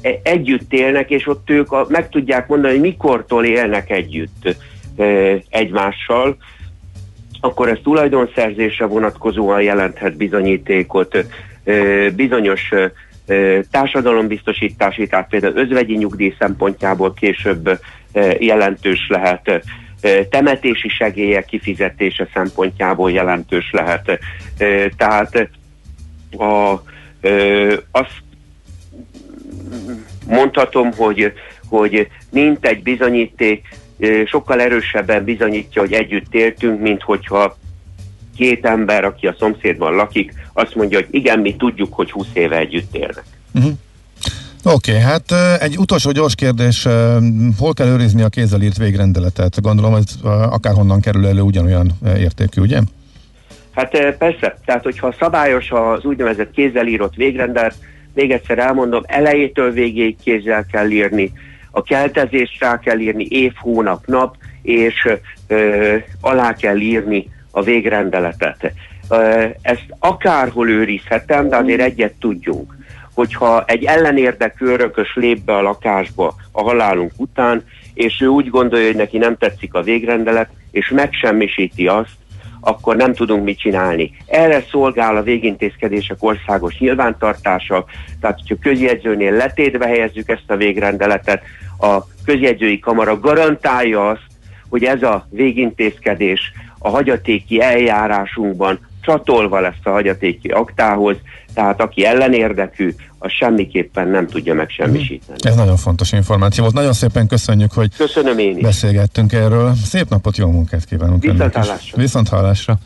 [0.02, 4.56] e- együtt élnek, és ott ők a, meg tudják mondani, hogy mikortól élnek együtt
[4.96, 5.04] e,
[5.48, 6.36] egymással,
[7.40, 11.24] akkor ez tulajdonszerzésre vonatkozóan jelenthet bizonyítékot, e,
[12.10, 12.92] bizonyos e,
[13.70, 17.78] társadalombiztosítási, tehát például özvegyi nyugdíj szempontjából később e,
[18.38, 19.62] jelentős lehet, e,
[20.30, 24.18] temetési segélyek kifizetése szempontjából jelentős lehet.
[24.96, 25.48] Tehát
[26.38, 26.82] a,
[27.90, 28.22] azt
[30.26, 31.32] mondhatom, hogy,
[31.68, 33.68] hogy mint egy bizonyíték
[34.26, 37.56] sokkal erősebben bizonyítja, hogy együtt éltünk, mint hogyha
[38.36, 42.56] két ember, aki a szomszédban lakik, azt mondja, hogy igen, mi tudjuk, hogy 20 éve
[42.56, 43.24] együtt élnek.
[43.54, 43.72] Uh-huh.
[44.66, 46.86] Oké, okay, hát egy utolsó gyors kérdés,
[47.58, 49.60] hol kell őrizni a kézzel írt végrendeletet?
[49.62, 50.04] Gondolom, ez
[50.50, 52.80] akárhonnan kerül elő ugyanolyan értékű, ugye?
[53.74, 57.74] Hát persze, tehát hogyha szabályos az úgynevezett kézzel írott végrendelet,
[58.14, 61.32] még egyszer elmondom, elejétől végéig kézzel kell írni,
[61.70, 65.08] a keltezést rá kell írni év, hónap, nap, és
[65.46, 68.72] ö, alá kell írni a végrendeletet.
[69.08, 72.82] Ö, ezt akárhol őrizhetem, de azért egyet tudjunk
[73.14, 78.86] hogyha egy ellenérdekű örökös lép be a lakásba a halálunk után, és ő úgy gondolja,
[78.86, 82.16] hogy neki nem tetszik a végrendelet, és megsemmisíti azt,
[82.60, 84.10] akkor nem tudunk mit csinálni.
[84.26, 87.84] Erre szolgál a végintézkedések országos nyilvántartása,
[88.20, 91.42] tehát hogyha közjegyzőnél letétbe helyezzük ezt a végrendeletet,
[91.78, 94.26] a közjegyzői kamara garantálja azt,
[94.68, 101.16] hogy ez a végintézkedés a hagyatéki eljárásunkban csatolva lesz a hagyatéki aktához,
[101.54, 105.38] tehát aki ellenérdekű, az semmiképpen nem tudja megsemmisíteni.
[105.42, 106.74] Ez nagyon fontos információ volt.
[106.74, 108.62] Nagyon szépen köszönjük, hogy Köszönöm én is.
[108.62, 109.74] beszélgettünk erről.
[109.84, 111.22] Szép napot, jó munkát kívánunk.
[111.22, 111.96] Viszont hallásra.
[111.96, 112.78] Viszont hallásra.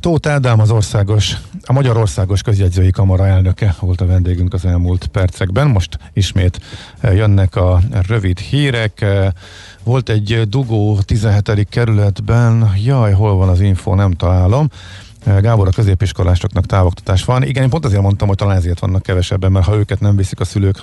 [0.00, 5.06] Tóth Ádám az országos, a Magyar Országos Közjegyzői Kamara elnöke volt a vendégünk az elmúlt
[5.06, 5.66] percekben.
[5.66, 6.60] Most ismét
[7.02, 9.04] jönnek a rövid hírek.
[9.82, 11.66] Volt egy dugó 17.
[11.70, 14.68] kerületben, jaj, hol van az info, nem találom.
[15.24, 17.42] Gábor, a középiskolásoknak távoktatás van.
[17.42, 20.40] Igen, én pont azért mondtam, hogy talán ezért vannak kevesebben, mert ha őket nem viszik
[20.40, 20.76] a szülők,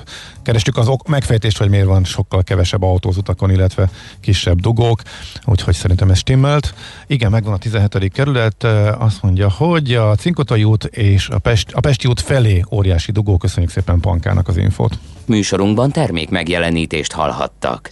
[0.44, 5.02] kerestük az ok megfejtést, hogy miért van sokkal kevesebb autóz utakon, illetve kisebb dugók,
[5.46, 6.74] úgyhogy szerintem ez stimmelt.
[7.08, 8.12] Igen, megvan a 17.
[8.14, 8.64] kerület,
[8.98, 13.38] azt mondja, hogy a Cinkotai út és a, Pest, a Pesti út felé óriási dugó.
[13.38, 14.98] Köszönjük szépen Pankának az infót.
[15.26, 17.92] Műsorunkban termék megjelenítést hallhattak.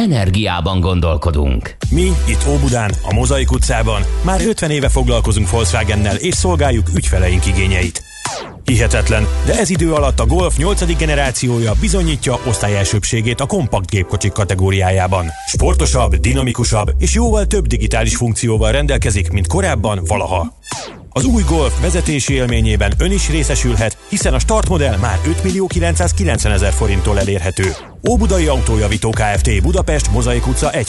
[0.00, 1.76] Energiában gondolkodunk.
[1.90, 8.02] Mi itt Óbudán, a Mozaik utcában már 50 éve foglalkozunk Volkswagennel és szolgáljuk ügyfeleink igényeit.
[8.64, 10.96] Hihetetlen, de ez idő alatt a Golf 8.
[10.96, 15.26] generációja bizonyítja osztályelsőbségét a kompakt gépkocsik kategóriájában.
[15.46, 20.58] Sportosabb, dinamikusabb és jóval több digitális funkcióval rendelkezik, mint korábban valaha.
[21.12, 26.52] Az új Golf vezetési élményében ön is részesülhet, hiszen a startmodell már 5 millió 990
[26.52, 27.74] ezer forinttól elérhető.
[28.10, 29.62] Óbudai Autójavító Kft.
[29.62, 30.82] Budapest, Mozaik utca 1-3.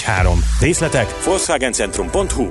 [0.59, 2.47] Részletek volkswagencentrum.hu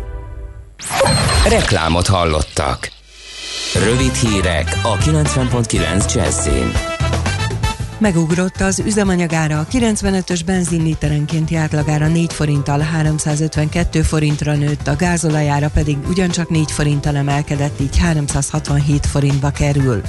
[1.49, 2.91] Reklámot hallottak.
[3.85, 6.90] Rövid hírek a 90.9 Jazzin.
[8.01, 15.97] Megugrott az üzemanyagára, a 95-ös benzinliterenkénti átlagára 4 forinttal 352 forintra nőtt, a gázolajára pedig
[16.09, 20.03] ugyancsak 4 forinttal emelkedett, így 367 forintba kerül.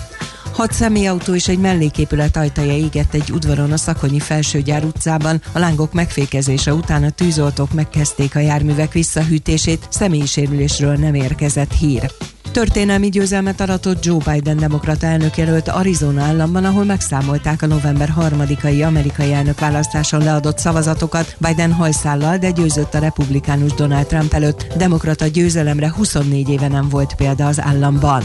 [0.52, 5.42] Hat személyautó és egy melléképület ajtaja égett egy udvaron a Szakonyi Felsőgyár utcában.
[5.52, 12.12] A lángok megfékezése után a tűzoltók megkezdték a járművek visszahűtését, személyi sérülésről nem érkezett hír.
[12.52, 19.34] Történelmi győzelmet aratott Joe Biden demokrata elnökjelölt Arizona államban, ahol megszámolták a november 3-ai amerikai
[19.34, 21.36] elnökválasztáson leadott szavazatokat.
[21.38, 24.68] Biden hajszállal, de győzött a republikánus Donald Trump előtt.
[24.78, 28.24] Demokrata győzelemre 24 éve nem volt példa az államban.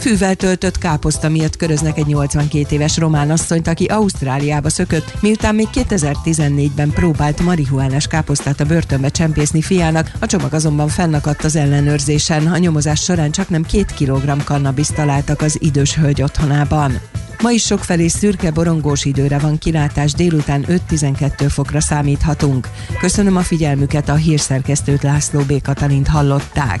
[0.00, 5.66] Fűvel töltött káposzta miatt köröznek egy 82 éves román asszonyt, aki Ausztráliába szökött, miután még
[5.72, 12.46] 2014-ben próbált marihuánás káposztát a börtönbe csempészni fiának, a csomag azonban fennakadt az ellenőrzésen.
[12.46, 17.00] A nyomozás során csak nem két kilogramm kannabiszt találtak az idős hölgy otthonában.
[17.42, 22.68] Ma is sokfelé szürke borongós időre van kilátás, délután 5-12 fokra számíthatunk.
[23.00, 25.62] Köszönöm a figyelmüket, a hírszerkesztőt László B.
[25.62, 26.80] Katalint hallották.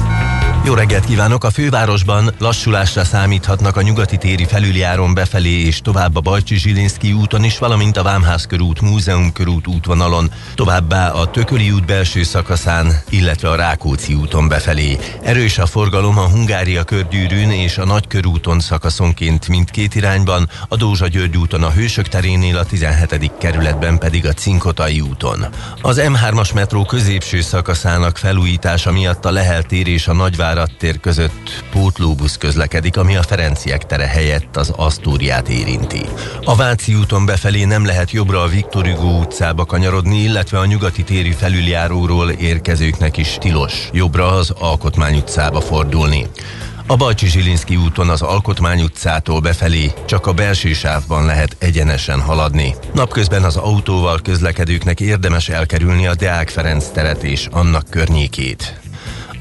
[0.65, 1.43] jó reggelt kívánok!
[1.43, 7.43] A fővárosban lassulásra számíthatnak a nyugati téri felüljáron befelé és tovább a Bajcsi Zsilinszki úton
[7.43, 13.49] is, valamint a Vámház körút, Múzeum körút útvonalon, továbbá a Tököli út belső szakaszán, illetve
[13.49, 14.97] a Rákóczi úton befelé.
[15.21, 21.37] Erős a forgalom a Hungária körgyűrűn és a Nagykörúton szakaszonként mindkét irányban, a Dózsa György
[21.37, 23.31] úton a Hősök terénél, a 17.
[23.39, 25.45] kerületben pedig a Cinkotai úton.
[25.81, 30.99] Az M3-as metró középső szakaszának felújítása miatt a Lehel tér és a Nagyvár Várat tér
[30.99, 36.01] között pótlóbusz közlekedik, ami a Ferenciek tere helyett az Asztóriát érinti.
[36.43, 41.03] A Váci úton befelé nem lehet jobbra a Viktor Hugo utcába kanyarodni, illetve a nyugati
[41.03, 46.25] téri felüljáróról érkezőknek is tilos jobbra az Alkotmány utcába fordulni.
[46.85, 52.75] A Bajcsi Zsilinszki úton az Alkotmány utcától befelé csak a belső sávban lehet egyenesen haladni.
[52.93, 58.80] Napközben az autóval közlekedőknek érdemes elkerülni a Deák Ferenc teret és annak környékét.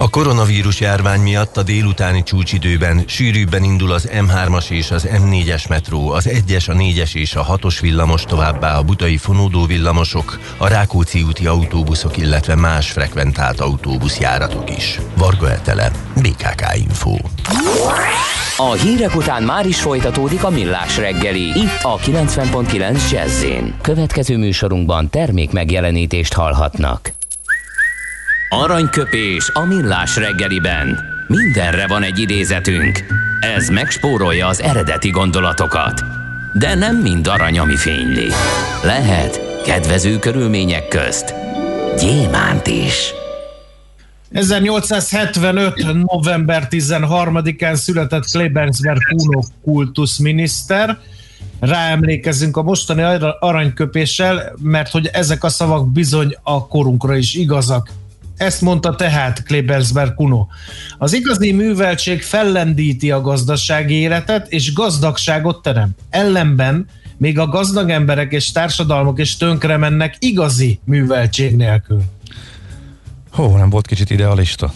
[0.02, 6.10] A koronavírus járvány miatt a délutáni csúcsidőben sűrűbben indul az M3-as és az M4-es metró,
[6.10, 11.22] az 1-es, a 4-es és a 6-os villamos továbbá a budai fonódó villamosok, a Rákóczi
[11.22, 15.00] úti autóbuszok, illetve más frekventált autóbuszjáratok is.
[15.16, 17.16] Varga Etele, BKK Info.
[18.56, 23.44] A hírek után már is folytatódik a millás reggeli, itt a 90.9 jazz
[23.82, 27.18] Következő műsorunkban termék megjelenítést hallhatnak.
[28.52, 30.98] Aranyköpés a millás reggeliben.
[31.26, 33.04] Mindenre van egy idézetünk.
[33.40, 36.04] Ez megspórolja az eredeti gondolatokat.
[36.52, 38.28] De nem mind arany, ami fényli.
[38.82, 41.34] Lehet kedvező körülmények közt
[41.98, 43.12] gyémánt is.
[44.32, 46.04] 1875.
[46.12, 50.98] november 13-án született Klebersberg Kuno kultuszminiszter.
[51.60, 53.02] Ráemlékezünk a mostani
[53.40, 57.90] aranyköpéssel, mert hogy ezek a szavak bizony a korunkra is igazak.
[58.40, 60.46] Ezt mondta tehát Klebersberg Kuno.
[60.98, 65.90] Az igazi műveltség fellendíti a gazdasági életet, és gazdagságot terem.
[66.10, 66.86] Ellenben
[67.16, 72.02] még a gazdag emberek és társadalmak is tönkre mennek igazi műveltség nélkül.
[73.30, 74.72] Hó, nem volt kicsit idealista?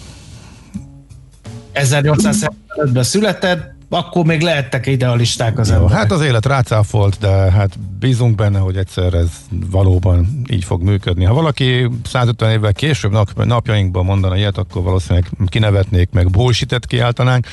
[1.74, 5.96] 1875-ben született, akkor még lehettek idealisták az emberek.
[5.96, 9.30] Hát az élet rácáfolt, de hát bízunk benne, hogy egyszer ez
[9.70, 11.24] valóban így fog működni.
[11.24, 17.46] Ha valaki 150 évvel később nap, napjainkban mondana ilyet, akkor valószínűleg kinevetnék, meg bullshit kiáltanánk,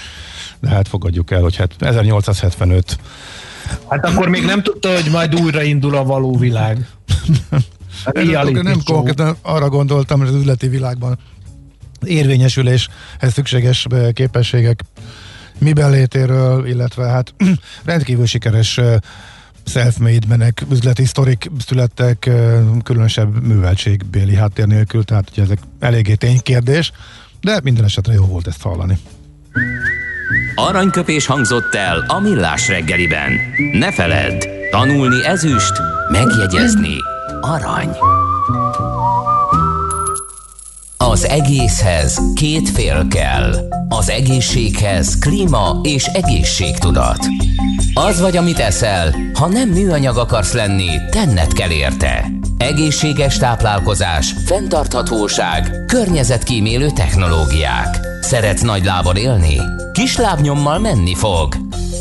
[0.60, 2.98] de hát fogadjuk el, hogy hát 1875
[3.90, 6.88] Hát akkor még nem tudta, hogy majd újraindul a való világ.
[8.06, 11.20] Hát nem konkrétan arra gondoltam, hogy az üzleti világban
[12.06, 14.82] érvényesüléshez szükséges képességek
[15.62, 17.34] miben létéről, illetve hát
[17.86, 18.80] rendkívül sikeres
[19.66, 22.30] self-made menek, üzleti sztorik születtek,
[22.84, 26.92] különösebb műveltségbéli háttér nélkül, tehát hogy ezek eléggé ténykérdés,
[27.42, 28.98] de minden esetre jó volt ezt hallani.
[30.56, 33.32] Aranyköpés hangzott el a millás reggeliben.
[33.74, 35.74] Ne feledd, tanulni ezüst,
[36.12, 36.96] megjegyezni
[37.42, 37.90] arany.
[41.12, 43.54] Az egészhez két fél kell.
[43.90, 47.20] Az egészséghez klíma és egészségtudat.
[47.94, 52.32] Az vagy, amit eszel, ha nem műanyag akarsz lenni, tenned kell érte.
[52.58, 58.00] Egészséges táplálkozás, fenntarthatóság, környezetkímélő technológiák.
[58.22, 59.58] Szeretsz nagy lábon élni?
[59.94, 61.56] Kis lábnyommal menni fog.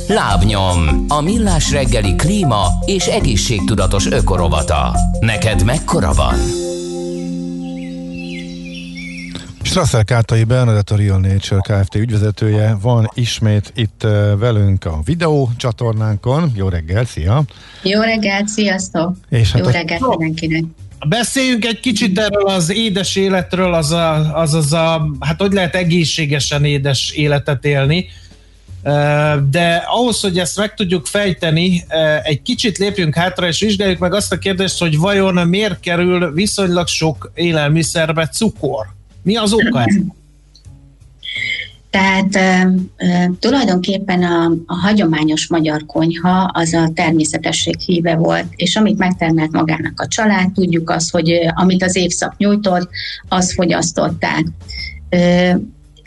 [0.08, 4.96] Lábnyom, a millás reggeli klíma és egészségtudatos ökorovata.
[5.20, 6.69] Neked mekkora van?
[9.62, 11.94] Strasser Kártai Bernadett, a Real Nature Kft.
[11.94, 14.06] ügyvezetője van ismét itt
[14.38, 16.52] velünk a videó csatornánkon.
[16.54, 17.42] Jó reggel, szia!
[17.82, 19.16] Jó reggel, sziasztok!
[19.28, 20.64] És hát Jó reggelt mindenkinek!
[21.08, 25.74] Beszéljünk egy kicsit erről az édes életről, az a, az, az a, hát hogy lehet
[25.74, 28.06] egészségesen édes életet élni,
[29.50, 31.84] de ahhoz, hogy ezt meg tudjuk fejteni,
[32.22, 36.86] egy kicsit lépjünk hátra, és vizsgáljuk meg azt a kérdést, hogy vajon miért kerül viszonylag
[36.86, 38.86] sok élelmiszerbe cukor?
[39.22, 39.84] Mi az oka
[41.90, 48.76] Tehát e, e, tulajdonképpen a, a hagyományos magyar konyha az a természetesség híve volt, és
[48.76, 52.88] amit megtermelt magának a család, tudjuk azt, hogy amit az évszak nyújtott,
[53.28, 54.44] azt fogyasztották.
[55.08, 55.58] E,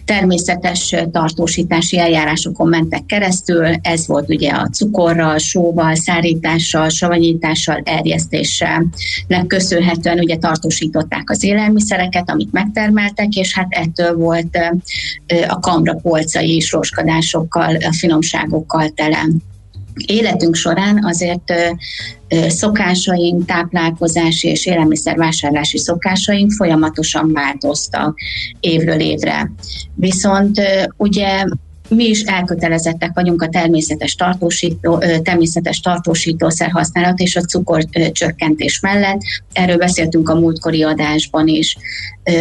[0.06, 8.86] természetes tartósítási eljárásokon mentek keresztül, ez volt ugye a cukorral, sóval, szárítással, savanyítással, erjesztéssel,
[9.48, 14.58] köszönhetően ugye tartósították az élelmiszereket, amit megtermeltek, és hát ettől volt
[15.48, 19.28] a kamra polcai is roskadásokkal, finomságokkal tele
[20.06, 21.54] életünk során azért
[22.48, 28.18] szokásaink, táplálkozási és élelmiszervásárlási szokásaink folyamatosan változtak
[28.60, 29.52] évről évre.
[29.96, 30.62] Viszont
[30.98, 31.46] ugye
[31.90, 39.22] mi is elkötelezettek vagyunk a természetes, tartósító, természetes tartósítószer használat és a cukor csökkentés mellett.
[39.54, 41.78] Erről beszéltünk a múltkori adásban is,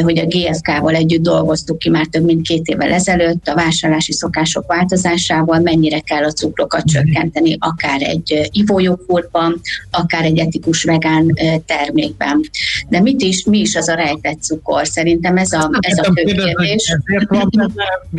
[0.03, 4.66] hogy a GFK-val együtt dolgoztuk ki már több mint két évvel ezelőtt a vásárlási szokások
[4.66, 9.61] változásával, mennyire kell a cukrokat csökkenteni, akár egy ivójogurtban,
[9.91, 11.35] akár egy etikus vegán
[11.66, 12.41] termékben.
[12.89, 14.87] De mit is, mi is az a rejtett cukor?
[14.87, 16.97] Szerintem ez a, ez a fő kérdés.
[17.05, 17.72] Ezért van,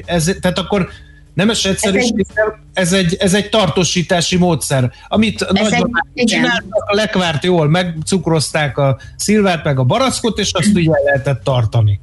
[0.05, 0.89] ez, tehát akkor
[1.34, 8.78] Nemes egyszerűsítem, ez egy, ez egy tartósítási módszer, amit nagyon csináltak, a lekvárt jól, megcukrozták
[8.78, 12.00] a szilvát, meg a barackot, és azt ugye lehetett tartani.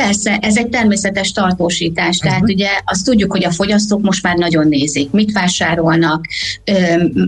[0.00, 2.54] Persze, ez egy természetes tartósítás, tehát uh-huh.
[2.54, 6.24] ugye azt tudjuk, hogy a fogyasztók most már nagyon nézik, mit vásárolnak,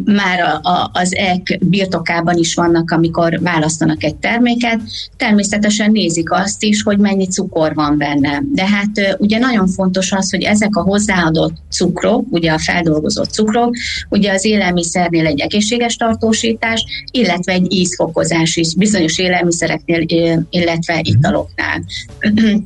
[0.05, 4.81] már a, a, az ek birtokában is vannak, amikor választanak egy terméket,
[5.16, 8.43] természetesen nézik azt is, hogy mennyi cukor van benne.
[8.53, 13.77] De hát ugye nagyon fontos az, hogy ezek a hozzáadott cukrok, ugye a feldolgozott cukrok,
[14.09, 20.05] ugye az élelmiszernél egy egészséges tartósítás, illetve egy ízfokozás is bizonyos élelmiszereknél,
[20.51, 21.83] illetve italoknál.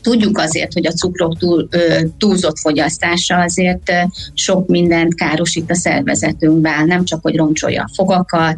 [0.00, 1.68] Tudjuk azért, hogy a cukrok túl,
[2.18, 3.92] túlzott fogyasztása azért
[4.34, 8.56] sok mindent károsít a szervezetünkben, nem csak, hogy roncsolja a fogakat,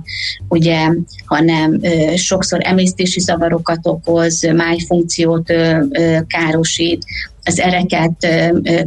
[0.49, 0.91] ugye,
[1.25, 1.81] hanem
[2.17, 5.53] sokszor emésztési zavarokat okoz, májfunkciót
[6.27, 7.05] károsít,
[7.45, 8.27] az ereket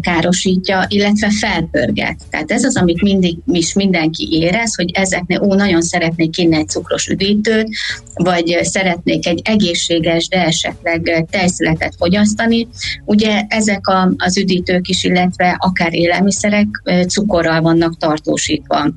[0.01, 2.15] károsítja, illetve felpörget.
[2.29, 6.69] Tehát ez az, amit mindig is mindenki érez, hogy ezeknél, ó, nagyon szeretnék inni egy
[6.69, 7.69] cukros üdítőt,
[8.13, 12.67] vagy szeretnék egy egészséges, de esetleg tejszületet fogyasztani.
[13.05, 16.67] Ugye ezek a, az üdítők is, illetve akár élelmiszerek
[17.07, 18.89] cukorral vannak tartósítva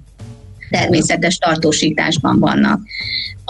[0.70, 2.80] természetes tartósításban vannak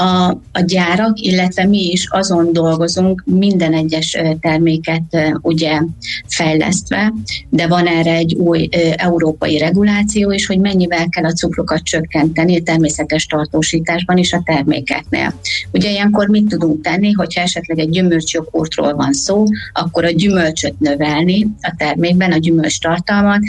[0.01, 5.03] a, a gyárak, illetve mi is azon dolgozunk minden egyes terméket
[5.41, 5.81] ugye
[6.29, 7.13] fejlesztve,
[7.49, 13.27] de van erre egy új európai reguláció is, hogy mennyivel kell a cukrokat csökkenteni természetes
[13.27, 15.35] tartósításban is a termékeknél.
[15.73, 21.47] Ugye ilyenkor mit tudunk tenni, hogyha esetleg egy gyümölcsjoghurtról van szó, akkor a gyümölcsöt növelni
[21.61, 23.41] a termékben, a gyümölcs tartalmat,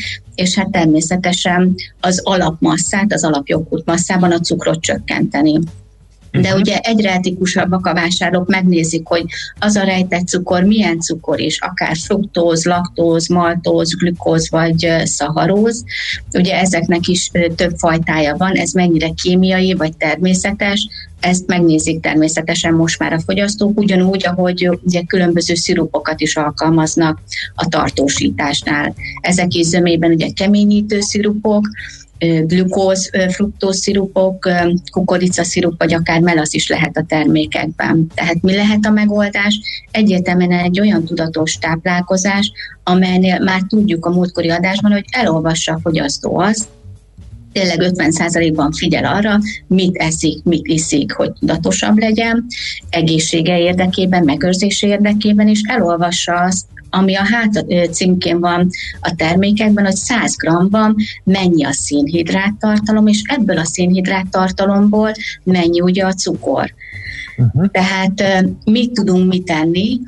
[0.41, 5.59] és hát természetesen az alapmasszát, az alapjoghurt masszában a cukrot csökkenteni.
[6.31, 6.59] De uh-huh.
[6.59, 9.25] ugye egyre etikusabbak a vásárlók, megnézik, hogy
[9.59, 15.83] az a rejtett cukor milyen cukor is, akár fruktóz, laktóz, maltóz, glükóz vagy szaharóz.
[16.33, 20.87] Ugye ezeknek is több fajtája van, ez mennyire kémiai vagy természetes,
[21.21, 27.21] ezt megnézik természetesen most már a fogyasztók, ugyanúgy, ahogy ugye különböző szirupokat is alkalmaznak
[27.55, 28.95] a tartósításnál.
[29.21, 31.67] Ezek is zömében ugye keményítő szirupok,
[32.45, 34.49] glukóz, fruktóz szirupok,
[34.91, 38.07] kukoricaszirup, vagy akár melasz is lehet a termékekben.
[38.15, 39.59] Tehát mi lehet a megoldás?
[39.91, 42.51] Egyértelműen egy olyan tudatos táplálkozás,
[42.83, 46.67] amelynél már tudjuk a múltkori adásban, hogy elolvassa a fogyasztó azt,
[47.51, 52.45] tényleg 50%-ban figyel arra, mit eszik, mit iszik, hogy tudatosabb legyen,
[52.89, 58.69] egészsége érdekében, megőrzése érdekében, és elolvassa azt, ami a hát címkén van
[58.99, 65.11] a termékekben, hogy 100 g-ban mennyi a szénhidrát tartalom, és ebből a szénhidrát tartalomból
[65.43, 66.73] mennyi ugye a cukor.
[67.37, 67.71] Uh-huh.
[67.71, 69.99] Tehát mit tudunk mi tenni,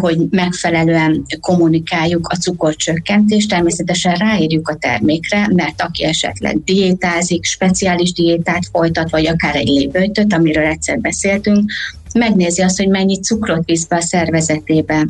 [0.00, 8.66] hogy megfelelően kommunikáljuk a cukorcsökkentést, természetesen ráírjuk a termékre, mert aki esetleg diétázik, speciális diétát
[8.72, 11.70] folytat, vagy akár egy lébőtöt, amiről egyszer beszéltünk,
[12.14, 15.06] megnézi azt, hogy mennyi cukrot visz be a szervezetébe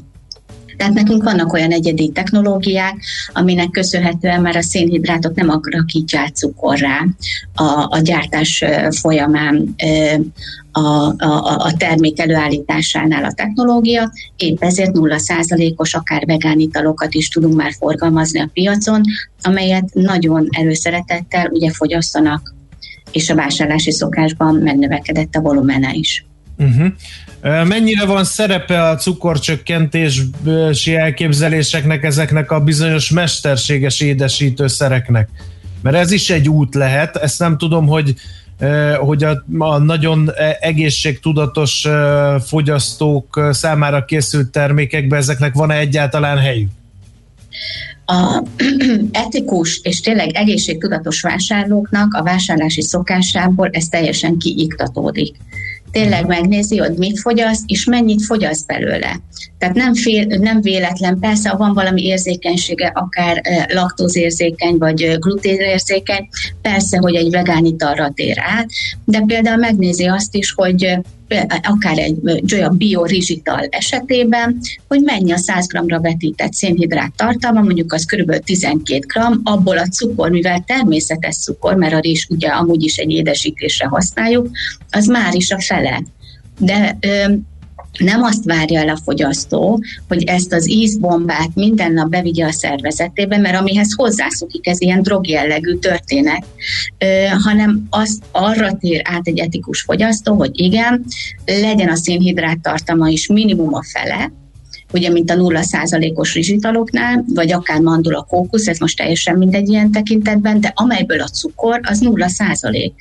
[0.79, 2.97] tehát nekünk vannak olyan egyedi technológiák,
[3.33, 7.07] aminek köszönhetően már a szénhidrátot nem alakítja át cukorrá
[7.55, 9.75] a, a gyártás folyamán
[10.73, 17.55] a, a, a termék előállításánál a technológia, épp ezért 0%-os akár vegán italokat is tudunk
[17.55, 19.03] már forgalmazni a piacon,
[19.43, 22.55] amelyet nagyon előszeretettel ugye fogyasztanak,
[23.13, 26.25] és a vásárlási szokásban megnövekedett a volumene is.
[26.59, 26.87] Uh-huh.
[27.43, 35.29] Mennyire van szerepe a cukorcsökkentési elképzeléseknek, ezeknek a bizonyos mesterséges édesítőszereknek?
[35.83, 38.15] Mert ez is egy út lehet, ezt nem tudom, hogy
[39.01, 40.31] hogy a, a nagyon
[40.61, 41.87] egészségtudatos
[42.47, 46.71] fogyasztók számára készült termékekben ezeknek van-e egyáltalán helyük?
[48.11, 48.43] a
[49.25, 55.37] etikus és tényleg egészségtudatos vásárlóknak a vásárlási szokásából ez teljesen kiiktatódik.
[55.93, 59.21] Tényleg megnézi, hogy mit fogyaszt, és mennyit fogyaszt belőle.
[59.59, 66.29] Tehát nem, fél, nem véletlen, persze, ha van valami érzékenysége, akár laktózérzékeny, vagy gluténérzékeny,
[66.63, 68.69] persze, hogy egy vegán italra tér át,
[69.05, 70.99] de például megnézi azt is, hogy
[71.63, 74.59] akár egy ö, olyan biorizsital esetében,
[74.89, 78.45] hogy mennyi a 100 g-ra vetített szénhidrát tartalma, mondjuk az kb.
[78.45, 83.11] 12 g, abból a cukor, mivel természetes cukor, mert a rizs ugye amúgy is egy
[83.11, 84.49] édesítésre használjuk,
[84.91, 86.03] az már is a fele.
[86.59, 87.33] De ö,
[87.99, 93.37] nem azt várja el a fogyasztó, hogy ezt az ízbombát minden nap bevigye a szervezetébe,
[93.37, 96.45] mert amihez hozzászokik, ez ilyen drogjellegű történet,
[96.99, 101.05] ö, hanem az arra tér át egy etikus fogyasztó, hogy igen,
[101.45, 104.33] legyen a szénhidrát tartalma is minimum a fele,
[104.93, 110.61] ugye, mint a 0%-os rizsitaloknál, vagy akár mandula kókusz, ez most teljesen mindegy ilyen tekintetben,
[110.61, 112.93] de amelyből a cukor, az 0%.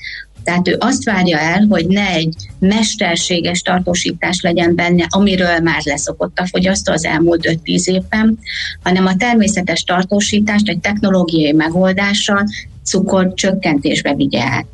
[0.48, 6.40] Tehát ő azt várja el, hogy ne egy mesterséges tartósítás legyen benne, amiről már leszokott
[6.40, 8.40] a fogyasztó az elmúlt 5-10 évben,
[8.84, 12.44] hanem a természetes tartósítást egy technológiai megoldással
[12.84, 14.66] cukor csökkentésbe vigye át.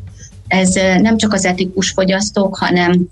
[0.47, 3.07] Ez nem csak az etikus fogyasztók, hanem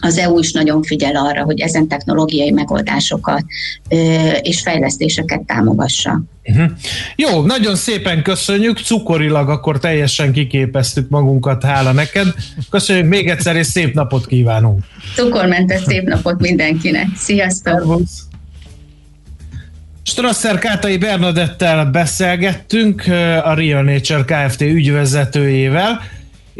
[0.00, 3.44] az EU is nagyon figyel arra, hogy ezen technológiai megoldásokat
[3.88, 3.96] ö,
[4.42, 6.22] és fejlesztéseket támogassa.
[6.44, 6.70] Uh-huh.
[7.16, 12.34] Jó, nagyon szépen köszönjük, cukorilag akkor teljesen kiképeztük magunkat, hála neked.
[12.70, 14.84] Köszönjük még egyszer, és szép napot kívánunk!
[15.14, 17.06] Cukormentes szép napot mindenkinek.
[17.16, 17.72] Sziasztok!
[17.72, 18.28] Szervusz.
[20.02, 23.04] Strasser Kátai Bernadettel beszélgettünk,
[23.44, 24.60] a Real Nature Kft.
[24.60, 26.00] ügyvezetőjével,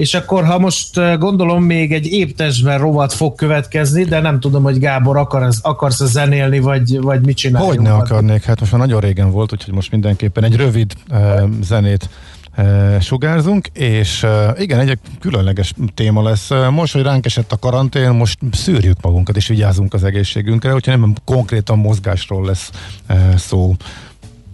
[0.01, 4.63] és akkor, ha most eh, gondolom, még egy éptestben rovat fog következni, de nem tudom,
[4.63, 7.75] hogy Gábor akarsz, akarsz zenélni, vagy, vagy mit csináljunk.
[7.75, 11.19] Hogy ne akarnék, hát most már nagyon régen volt, úgyhogy most mindenképpen egy rövid uh,
[11.63, 12.09] zenét
[12.59, 16.51] uh, sugárzunk, és uh, igen, egy különleges téma lesz.
[16.71, 21.15] Most, hogy ránk esett a karantén, most szűrjük magunkat, és vigyázunk az egészségünkre, hogyha nem
[21.25, 22.71] konkrétan mozgásról lesz
[23.09, 23.75] uh, szó.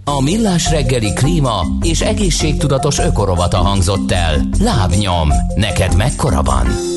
[0.08, 4.48] A Millás reggeli klíma és egészségtudatos ökorovata hangzott el.
[4.58, 6.95] Lábnyom, neked mekkora van?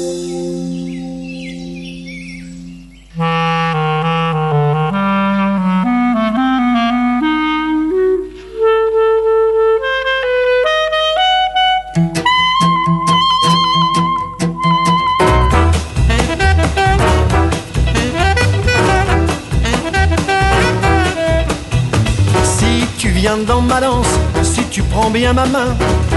[25.34, 25.76] Ma main,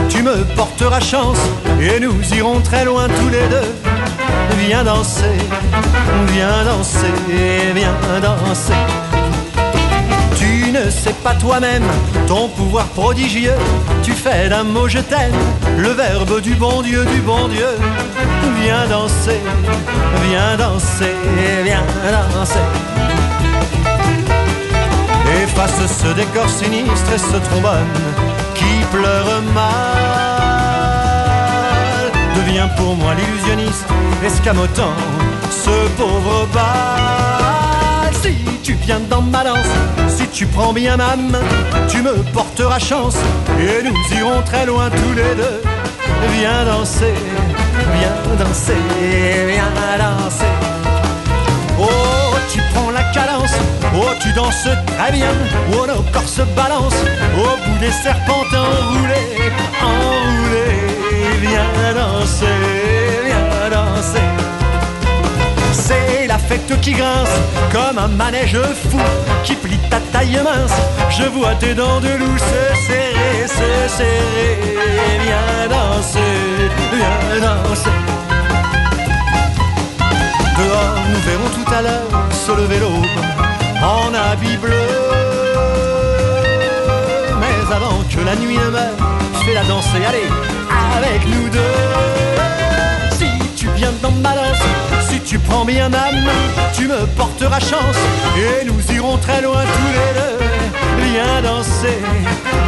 [0.09, 1.39] tu me porteras chance
[1.81, 3.73] et nous irons très loin tous les deux.
[4.59, 5.37] Viens danser,
[6.29, 7.15] viens danser,
[7.75, 8.73] viens danser.
[10.39, 11.85] Tu ne sais pas toi-même
[12.27, 13.57] ton pouvoir prodigieux.
[14.03, 15.35] Tu fais d'un mot je t'aime
[15.79, 17.69] le verbe du bon Dieu, du bon Dieu.
[18.63, 19.41] Viens danser,
[20.23, 21.15] viens danser,
[21.65, 22.59] viens danser.
[25.43, 28.12] Efface ce décor sinistre et ce trombone
[28.93, 29.73] pleure mal.
[32.37, 33.87] Deviens pour moi l'illusionniste,
[34.25, 34.95] escamotant
[35.51, 38.13] ce pauvre bal.
[38.23, 39.73] Si tu viens dans ma danse,
[40.09, 41.47] si tu prends bien ma main,
[41.89, 43.17] tu me porteras chance
[43.59, 45.63] et nous irons très loin tous les deux.
[46.35, 47.15] Viens danser,
[47.95, 48.83] viens danser,
[49.49, 50.62] viens danser.
[54.21, 55.33] Tu danses très bien,
[55.73, 57.05] oh, nos corps se balancent,
[57.37, 59.53] au bout des serpentins enroulés,
[59.83, 60.83] enroulés.
[61.41, 62.47] Viens danser,
[63.25, 64.21] viens danser.
[65.73, 67.37] C'est la fête qui grince,
[67.73, 68.59] comme un manège
[68.91, 68.99] fou,
[69.45, 70.77] qui plie ta taille mince.
[71.11, 74.59] Je vois tes dents de loup se serrer, se serrer.
[75.23, 76.21] Viens danser,
[76.93, 77.91] viens danser.
[80.59, 83.52] Dehors, nous verrons tout à l'heure se lever l'aube
[83.83, 84.89] en habit bleu.
[87.41, 88.99] Mais avant que la nuit ne meure,
[89.45, 90.29] fais la danse et allez
[90.97, 91.75] avec nous deux.
[93.19, 93.27] Si
[93.57, 94.63] tu viens dans ma danse,
[95.09, 96.43] si tu prends bien ma main,
[96.75, 98.01] tu me porteras chance
[98.37, 100.39] et nous irons très loin tous les deux.
[101.13, 101.99] Viens danser,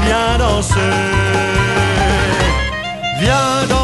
[0.05, 0.81] viens danser,
[3.21, 3.84] viens danser.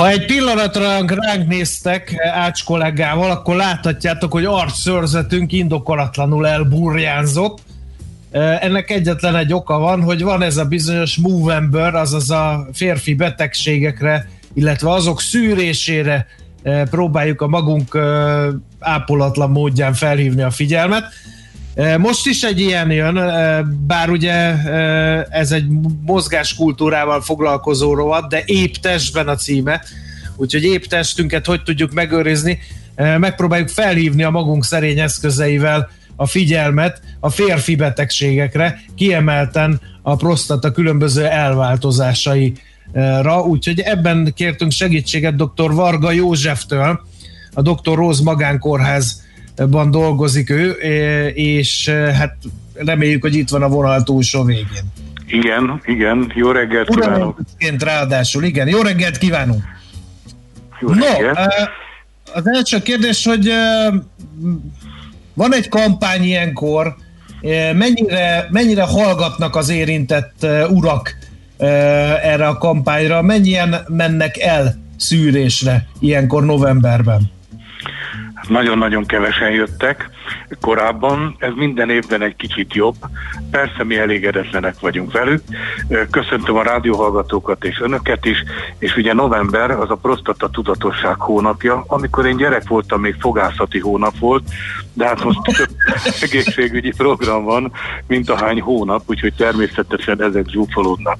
[0.00, 7.58] Ha egy pillanatra ránk néztek Ács kollégával, akkor láthatjátok, hogy arcszörzetünk indokolatlanul elburjánzott.
[8.60, 14.28] Ennek egyetlen egy oka van, hogy van ez a bizonyos Movember, azaz a férfi betegségekre,
[14.54, 16.26] illetve azok szűrésére
[16.90, 17.98] próbáljuk a magunk
[18.78, 21.04] ápolatlan módján felhívni a figyelmet.
[21.98, 23.14] Most is egy ilyen jön,
[23.86, 24.34] bár ugye
[25.28, 25.64] ez egy
[26.02, 29.82] mozgáskultúrával foglalkozó rovat, de épp testben a címe,
[30.36, 32.58] úgyhogy épp testünket hogy tudjuk megőrizni,
[32.96, 41.24] megpróbáljuk felhívni a magunk szerény eszközeivel a figyelmet a férfi betegségekre, kiemelten a prostata különböző
[41.24, 45.72] elváltozásaira, úgyhogy ebben kértünk segítséget dr.
[45.72, 47.00] Varga Józseftől,
[47.54, 47.94] a dr.
[47.94, 49.28] Róz Magánkórház
[49.68, 50.70] ban dolgozik ő,
[51.34, 52.36] és hát
[52.74, 54.92] reméljük, hogy itt van a vonal túlsó végén.
[55.26, 57.38] Igen, igen, jó reggelt kívánok!
[57.38, 59.62] Uramként ráadásul, igen, jó reggelt kívánunk!
[60.80, 61.38] Jó reggelt.
[61.38, 61.42] No,
[62.32, 63.50] az első kérdés, hogy
[65.34, 66.94] van egy kampány ilyenkor,
[67.74, 71.16] mennyire, mennyire hallgatnak az érintett urak
[72.22, 77.30] erre a kampányra, mennyien mennek el szűrésre ilyenkor novemberben?
[78.48, 80.10] Nagyon-nagyon kevesen jöttek
[80.60, 82.94] korábban, ez minden évben egy kicsit jobb.
[83.50, 85.42] Persze mi elégedetlenek vagyunk velük.
[86.10, 88.44] Köszöntöm a rádióhallgatókat és önöket is,
[88.78, 94.18] és ugye november az a prostata tudatosság hónapja, amikor én gyerek voltam, még fogászati hónap
[94.18, 94.42] volt,
[94.92, 95.70] de hát most több
[96.22, 97.72] egészségügyi program van,
[98.06, 101.18] mint ahány hónap, úgyhogy természetesen ezek zsúfolódnak.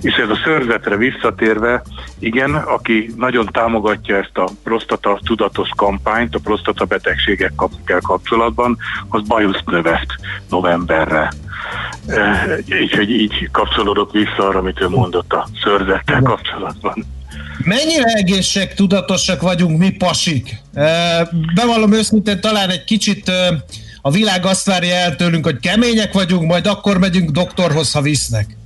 [0.00, 1.82] És ez a szörzetre visszatérve,
[2.18, 9.64] igen, aki nagyon támogatja ezt a prostata tudatos kampányt, a prostata betegségekkel kapcsolatban, az bajuszt
[9.66, 10.14] növeszt
[10.48, 11.32] novemberre.
[12.80, 17.04] Úgyhogy így kapcsolódok vissza arra, amit ő mondott a szörzettel kapcsolatban.
[17.64, 20.56] Mennyire egészség tudatosak vagyunk mi pasik?
[21.54, 23.30] Bevallom őszintén, talán egy kicsit
[24.02, 28.56] a világ azt várja el tőlünk, hogy kemények vagyunk, majd akkor megyünk doktorhoz, ha visznek.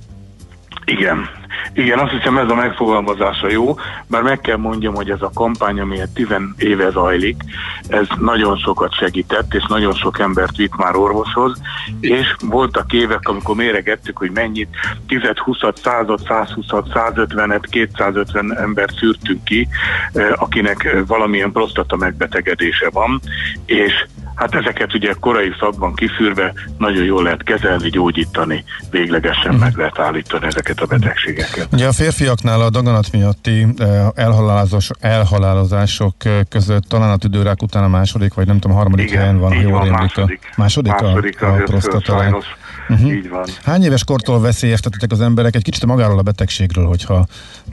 [0.91, 1.29] Igen,
[1.73, 3.75] igen, azt hiszem ez a megfogalmazása jó,
[4.07, 6.27] bár meg kell mondjam, hogy ez a kampány, ami 10
[6.57, 7.41] éve zajlik,
[7.87, 11.61] ez nagyon sokat segített, és nagyon sok embert vitt már orvoshoz,
[11.99, 14.69] és voltak évek, amikor méregettük, hogy mennyit,
[15.07, 19.67] 10 20 100 120 150-et, 250 embert szűrtünk ki,
[20.13, 23.21] eh, akinek valamilyen prostata megbetegedése van,
[23.65, 24.05] és
[24.37, 30.45] Hát ezeket ugye korai szakban kiszűrve nagyon jól lehet kezelni, gyógyítani, véglegesen meg lehet állítani
[30.45, 31.67] ezeket a betegségeket.
[31.71, 37.83] Ugye a férfiaknál a daganat miatti eh, elhalálozás, elhalálozások eh, között talán a tüdőrák után
[37.83, 40.39] a második, vagy nem tudom, harmadik Igen, helyen van, így jól van, második.
[40.43, 42.17] a második, Második a, a a prostata.
[42.17, 42.45] sajnos.
[42.89, 43.11] Uh-huh.
[43.11, 43.45] Így van.
[43.63, 47.27] Hány éves kortól veszélyeztetetek az emberek egy kicsit magáról a betegségről, hogyha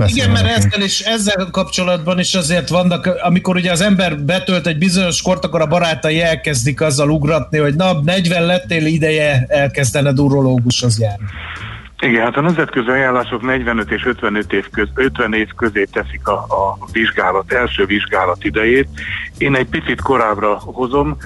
[0.07, 4.79] Igen, mert ezzel, is, ezzel kapcsolatban is azért vannak, amikor ugye az ember betölt egy
[4.79, 10.99] bizonyos kort, akkor a barátai elkezdik azzal ugratni, hogy na, 40 lettél ideje elkezdened urológushoz
[10.99, 11.25] járni.
[12.05, 16.33] Igen, hát a nemzetközi ajánlások 45 és 55 év, köz, 50 év közé teszik a,
[16.33, 18.89] a vizsgálat, első vizsgálat idejét.
[19.39, 21.17] Én egy picit korábbra hozom,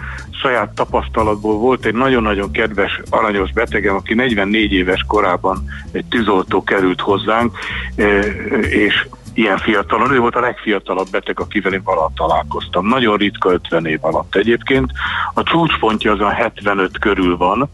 [0.43, 7.01] saját tapasztalatból volt egy nagyon-nagyon kedves, aranyos betegem, aki 44 éves korában egy tűzoltó került
[7.01, 7.59] hozzánk,
[7.97, 8.25] eh,
[8.71, 9.07] és
[9.39, 10.13] ilyen fiatalon.
[10.13, 12.87] Ő volt a legfiatalabb beteg, akivel én valaha találkoztam.
[12.87, 14.93] Nagyon ritka 50 év alatt egyébként.
[15.35, 17.71] A csúcspontja az a 75 körül van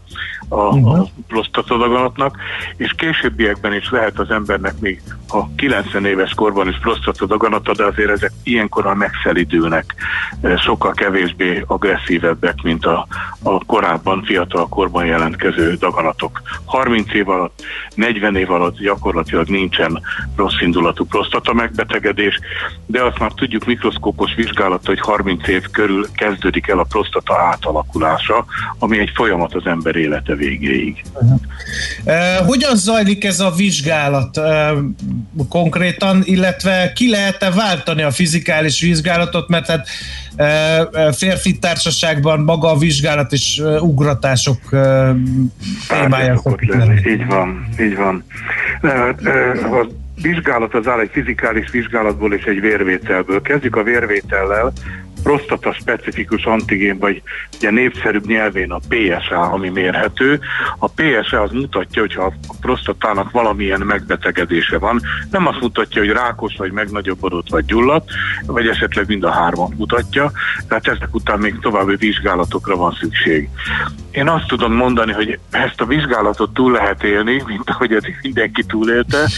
[0.49, 2.37] a, a prostatadaganatnak,
[2.77, 8.09] és későbbiekben is lehet az embernek még a 90 éves korban is prostatadaganata, de azért
[8.09, 9.95] ezek ilyenkorán megszelidülnek,
[10.41, 13.07] eh, sokkal kevésbé agresszívebbek, mint a,
[13.43, 16.41] a korábban, fiatal korban jelentkező daganatok.
[16.65, 17.63] 30 év alatt,
[17.95, 20.01] 40 év alatt gyakorlatilag nincsen
[20.35, 22.39] rossz indulatú prostata megbetegedés,
[22.85, 28.45] de azt már tudjuk mikroszkópos vizsgálat, hogy 30 év körül kezdődik el a prostata átalakulása,
[28.79, 31.03] ami egy folyamat az ember élete végéig.
[32.05, 34.45] Uh, hogyan zajlik ez a vizsgálat uh,
[35.49, 39.87] konkrétan, illetve ki lehet-e váltani a fizikális vizsgálatot, mert hát
[40.37, 44.59] uh, férfi társaságban maga a vizsgálat és ugratások
[45.87, 47.09] témája szokott lenni.
[47.11, 48.23] Így van, így van.
[48.81, 49.21] Hát,
[50.21, 53.41] vizsgálat az áll egy fizikális vizsgálatból és egy vérvételből.
[53.41, 54.73] Kezdjük a vérvétellel.
[55.25, 57.21] Prostata specifikus antigén, vagy
[57.57, 60.39] ugye népszerűbb nyelvén a PSA, ami mérhető.
[60.77, 65.01] A PSA az mutatja, hogyha a prostatának valamilyen megbetegedése van.
[65.31, 68.09] Nem azt mutatja, hogy rákos, vagy megnagyobbodott, vagy gyulladt,
[68.45, 70.31] vagy esetleg mind a hármat mutatja.
[70.67, 73.49] Tehát ezek után még további vizsgálatokra van szükség.
[74.11, 78.63] Én azt tudom mondani, hogy ezt a vizsgálatot túl lehet élni, mint ahogy ez mindenki
[78.63, 79.29] túlélte.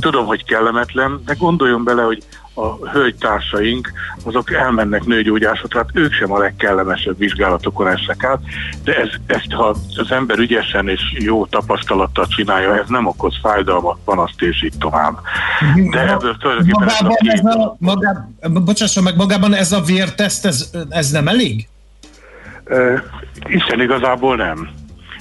[0.00, 2.22] Tudom, hogy kellemetlen, de gondoljon bele, hogy
[2.58, 3.92] a hölgytársaink,
[4.24, 8.40] azok elmennek nőgyógyásra, tehát ők sem a legkellemesebb vizsgálatokon esnek át,
[8.84, 13.98] de ez, ezt ha az ember ügyesen és jó tapasztalattal csinálja, ez nem okoz fájdalmat,
[14.04, 15.18] panaszt és így tovább.
[15.90, 18.26] De ebből tulajdonképpen ez a Magában ez a, magá,
[18.64, 21.68] bocsásson meg, magában ez a vérteszt, ez, ez nem elég?
[22.64, 22.96] Ö,
[23.46, 24.68] Isten igazából nem.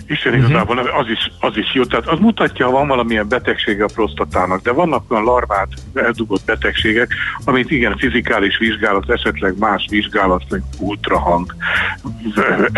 [0.07, 1.83] Isten igazából nem, az is, az is jó.
[1.83, 7.13] Tehát az mutatja, ha van valamilyen betegsége a prostatának, de vannak olyan larvát eldugott betegségek,
[7.43, 11.55] amit igen, fizikális vizsgálat, esetleg más vizsgálat, meg ultrahang,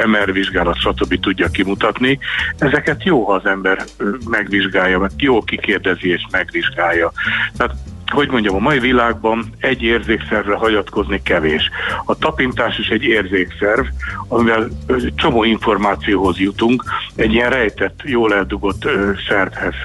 [0.05, 1.19] MR vizsgálat, stb.
[1.19, 2.19] tudja kimutatni.
[2.57, 3.83] Ezeket jó, ha az ember
[4.29, 7.11] megvizsgálja, mert jó kikérdezi és megvizsgálja.
[7.57, 7.73] Tehát
[8.09, 11.69] hogy mondjam, a mai világban egy érzékszervre hagyatkozni kevés.
[12.05, 13.85] A tapintás is egy érzékszerv,
[14.27, 14.67] amivel
[15.15, 16.83] csomó információhoz jutunk,
[17.15, 18.87] egy ilyen rejtett, jól eldugott
[19.27, 19.75] szervhez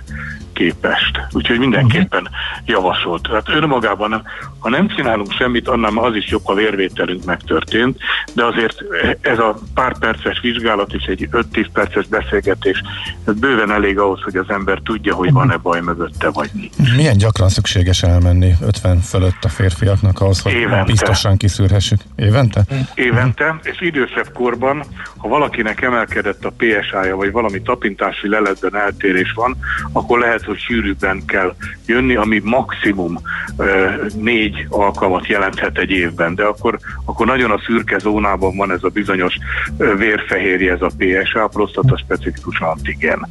[0.54, 1.20] képest.
[1.32, 2.28] Úgyhogy mindenképpen
[2.64, 3.22] javasolt.
[3.22, 4.22] Tehát önmagában nem,
[4.58, 7.98] ha nem csinálunk semmit, annál már az is jobb, ha vérvételünk megtörtént,
[8.32, 8.76] de azért
[9.20, 12.82] ez a pár perces vizsgálat és egy 5-10 perces beszélgetés,
[13.26, 16.96] ez bőven elég ahhoz, hogy az ember tudja, hogy van-e baj mögötte, vagy nincs.
[16.96, 20.84] Milyen gyakran szükséges elmenni 50 fölött a férfiaknak ahhoz, hogy Évente.
[20.84, 22.00] biztosan kiszűrhessük?
[22.16, 22.64] Évente?
[22.94, 24.84] évente, és idősebb korban,
[25.16, 29.56] ha valakinek emelkedett a PSA-ja, vagy valami tapintási leletben eltérés van,
[29.92, 31.54] akkor lehet, hogy sűrűbben kell
[31.86, 33.20] jönni, ami maximum
[34.14, 38.88] négy alkalmat jelenthet egy évben, de akkor, akkor nagyon a szürke zónában van ez a
[38.88, 39.34] bizonyos
[39.76, 43.28] vérfehérje, ez a PSA, a prostata specifikus antigen.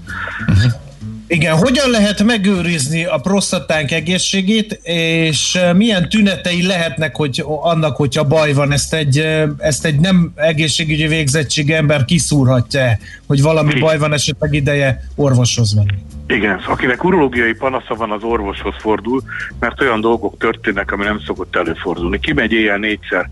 [1.27, 8.53] Igen, hogyan lehet megőrizni a prostatánk egészségét, és milyen tünetei lehetnek hogy annak, hogyha baj
[8.53, 9.17] van, ezt egy,
[9.57, 12.97] ezt egy nem egészségügyi végzettségű ember kiszúrhatja,
[13.27, 16.12] hogy valami baj van, esetleg ideje orvoshoz menni.
[16.27, 19.21] Igen, akinek urológiai panasza van, az orvoshoz fordul,
[19.59, 22.19] mert olyan dolgok történnek, ami nem szokott előfordulni.
[22.19, 23.29] Kimegy éjjel négyszer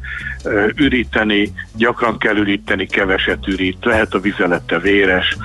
[0.76, 5.38] üríteni, gyakran kell üríteni, keveset ürít, lehet a vizelete véres,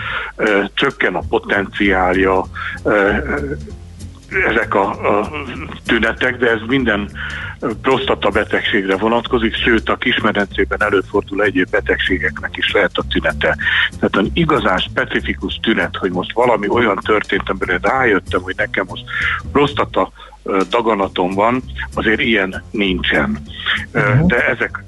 [0.74, 2.44] csökken a potenciálja,
[4.48, 5.30] ezek a, a
[5.86, 7.10] tünetek, de ez minden
[7.82, 13.56] prostata betegségre vonatkozik, sőt a kismedencében előfordul egyéb betegségeknek is lehet a tünete.
[13.98, 19.04] Tehát az igazán specifikus tünet, hogy most valami olyan történt, amire rájöttem, hogy nekem most
[19.52, 20.12] prostata
[20.70, 21.62] daganatom van,
[21.94, 23.38] azért ilyen nincsen.
[23.92, 24.84] Ö, De ezek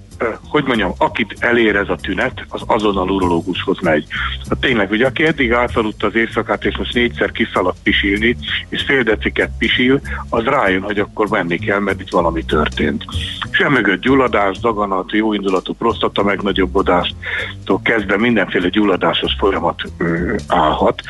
[0.49, 4.07] hogy mondjam, akit elér ez a tünet, az azonnal urológushoz megy.
[4.49, 8.37] Hát tényleg, ugye aki eddig átaludta az éjszakát, és most négyszer kiszaladt pisilni,
[8.69, 13.05] és fél deciket pisil, az rájön, hogy akkor menni kell, mert itt valami történt.
[13.51, 21.03] És emögött gyulladás, daganat, jóindulatú prostata megnagyobbodásttól kezdve mindenféle gyulladásos folyamat ö, állhat,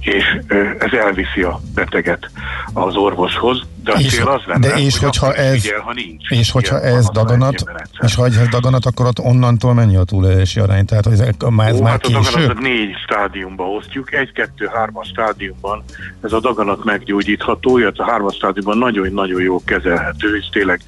[0.00, 2.30] és ö, ez elviszi a beteget
[2.72, 5.92] az orvoshoz, de a És, cél az lenne, de és hogy hogyha ez, figyel, ha
[5.92, 6.30] nincs.
[6.30, 7.64] és hogyha ez daganat,
[8.00, 10.84] és ha ez daganat, akkor ott onnantól mennyi a túlélési arány?
[10.84, 12.20] Tehát, ez, már, ez Ó, már hát a késő?
[12.20, 14.14] daganatot négy stádiumba osztjuk.
[14.14, 15.82] Egy, kettő, hármas stádiumban
[16.20, 20.80] ez a daganat meggyógyítható, illetve a hármas stádiumban nagyon-nagyon jól kezelhető, és tényleg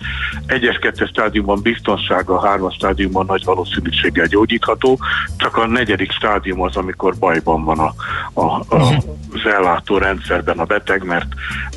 [0.46, 4.98] egyes, kettes stádiumban biztonsága, a hármas stádiumban nagy valószínűséggel gyógyítható,
[5.36, 7.94] csak a negyedik stádium az, amikor bajban van a,
[8.32, 9.02] a, a,
[9.32, 11.28] az ellátó rendszerben a beteg, mert,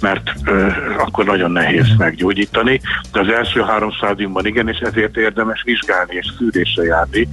[0.01, 0.67] mert ö,
[0.97, 2.81] akkor nagyon nehéz meggyógyítani,
[3.11, 7.27] de az első három stádiumban igen, és ezért érdemes vizsgálni és szűrésre járni,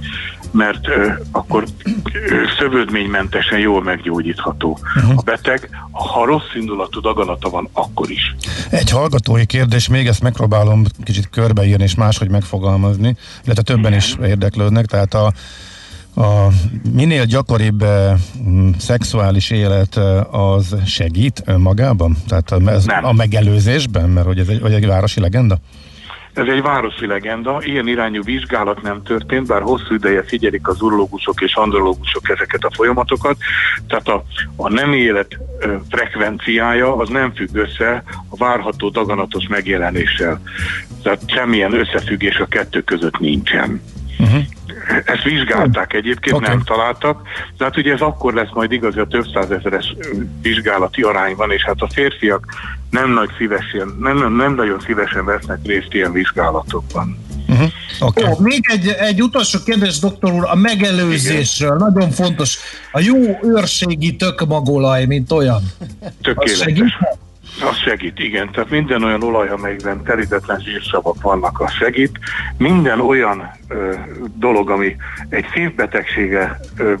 [0.51, 1.63] mert ö, akkor
[2.13, 4.79] ö, szövődménymentesen jól meggyógyítható
[5.15, 8.35] a beteg, ha rossz indulatú daganata van, akkor is.
[8.69, 14.85] Egy hallgatói kérdés, még ezt megpróbálom kicsit körbeírni és máshogy megfogalmazni, illetve többen is érdeklődnek,
[14.85, 15.33] tehát a,
[16.21, 16.47] a
[16.93, 18.13] minél gyakoribb eh,
[18.79, 22.17] szexuális élet eh, az segít önmagában?
[22.27, 23.05] Tehát a, ez, Nem.
[23.05, 25.59] a megelőzésben, mert hogy ez egy, vagy egy városi legenda?
[26.39, 31.41] Ez egy városi legenda, ilyen irányú vizsgálat nem történt, bár hosszú ideje figyelik az urológusok
[31.41, 33.37] és andrológusok ezeket a folyamatokat,
[33.87, 34.23] tehát a,
[34.55, 35.37] a nem élet
[35.89, 40.41] frekvenciája az nem függ össze a várható daganatos megjelenéssel.
[41.03, 43.81] Tehát semmilyen összefüggés a kettő között nincsen.
[44.19, 44.43] Uh-huh.
[45.05, 46.47] Ezt vizsgálták egyébként, Oké.
[46.47, 47.21] nem találtak,
[47.57, 49.95] de hát ugye ez akkor lesz majd igaz, hogy a több százezeres
[50.41, 52.45] vizsgálati arány van, és hát a férfiak
[52.89, 57.17] nem, nagy szívesen, nem, nem, nem nagyon szívesen vesznek részt ilyen vizsgálatokban.
[57.47, 57.69] Uh-huh.
[57.99, 58.31] Okay.
[58.31, 61.75] Ó, még egy, egy utolsó kérdés, doktor úr, a megelőzésről.
[61.75, 61.91] Igen.
[61.93, 62.57] Nagyon fontos.
[62.91, 65.61] A jó őrségi tökmagolaj, mint olyan.
[66.21, 66.97] Tökéletes.
[67.61, 68.51] Az segít, igen.
[68.51, 72.19] Tehát minden olyan olaj, amelyben terítetlen zsírsavak vannak, az segít.
[72.57, 73.93] Minden olyan ö,
[74.35, 74.95] dolog, ami
[75.29, 76.93] egy szívbetegsége ö,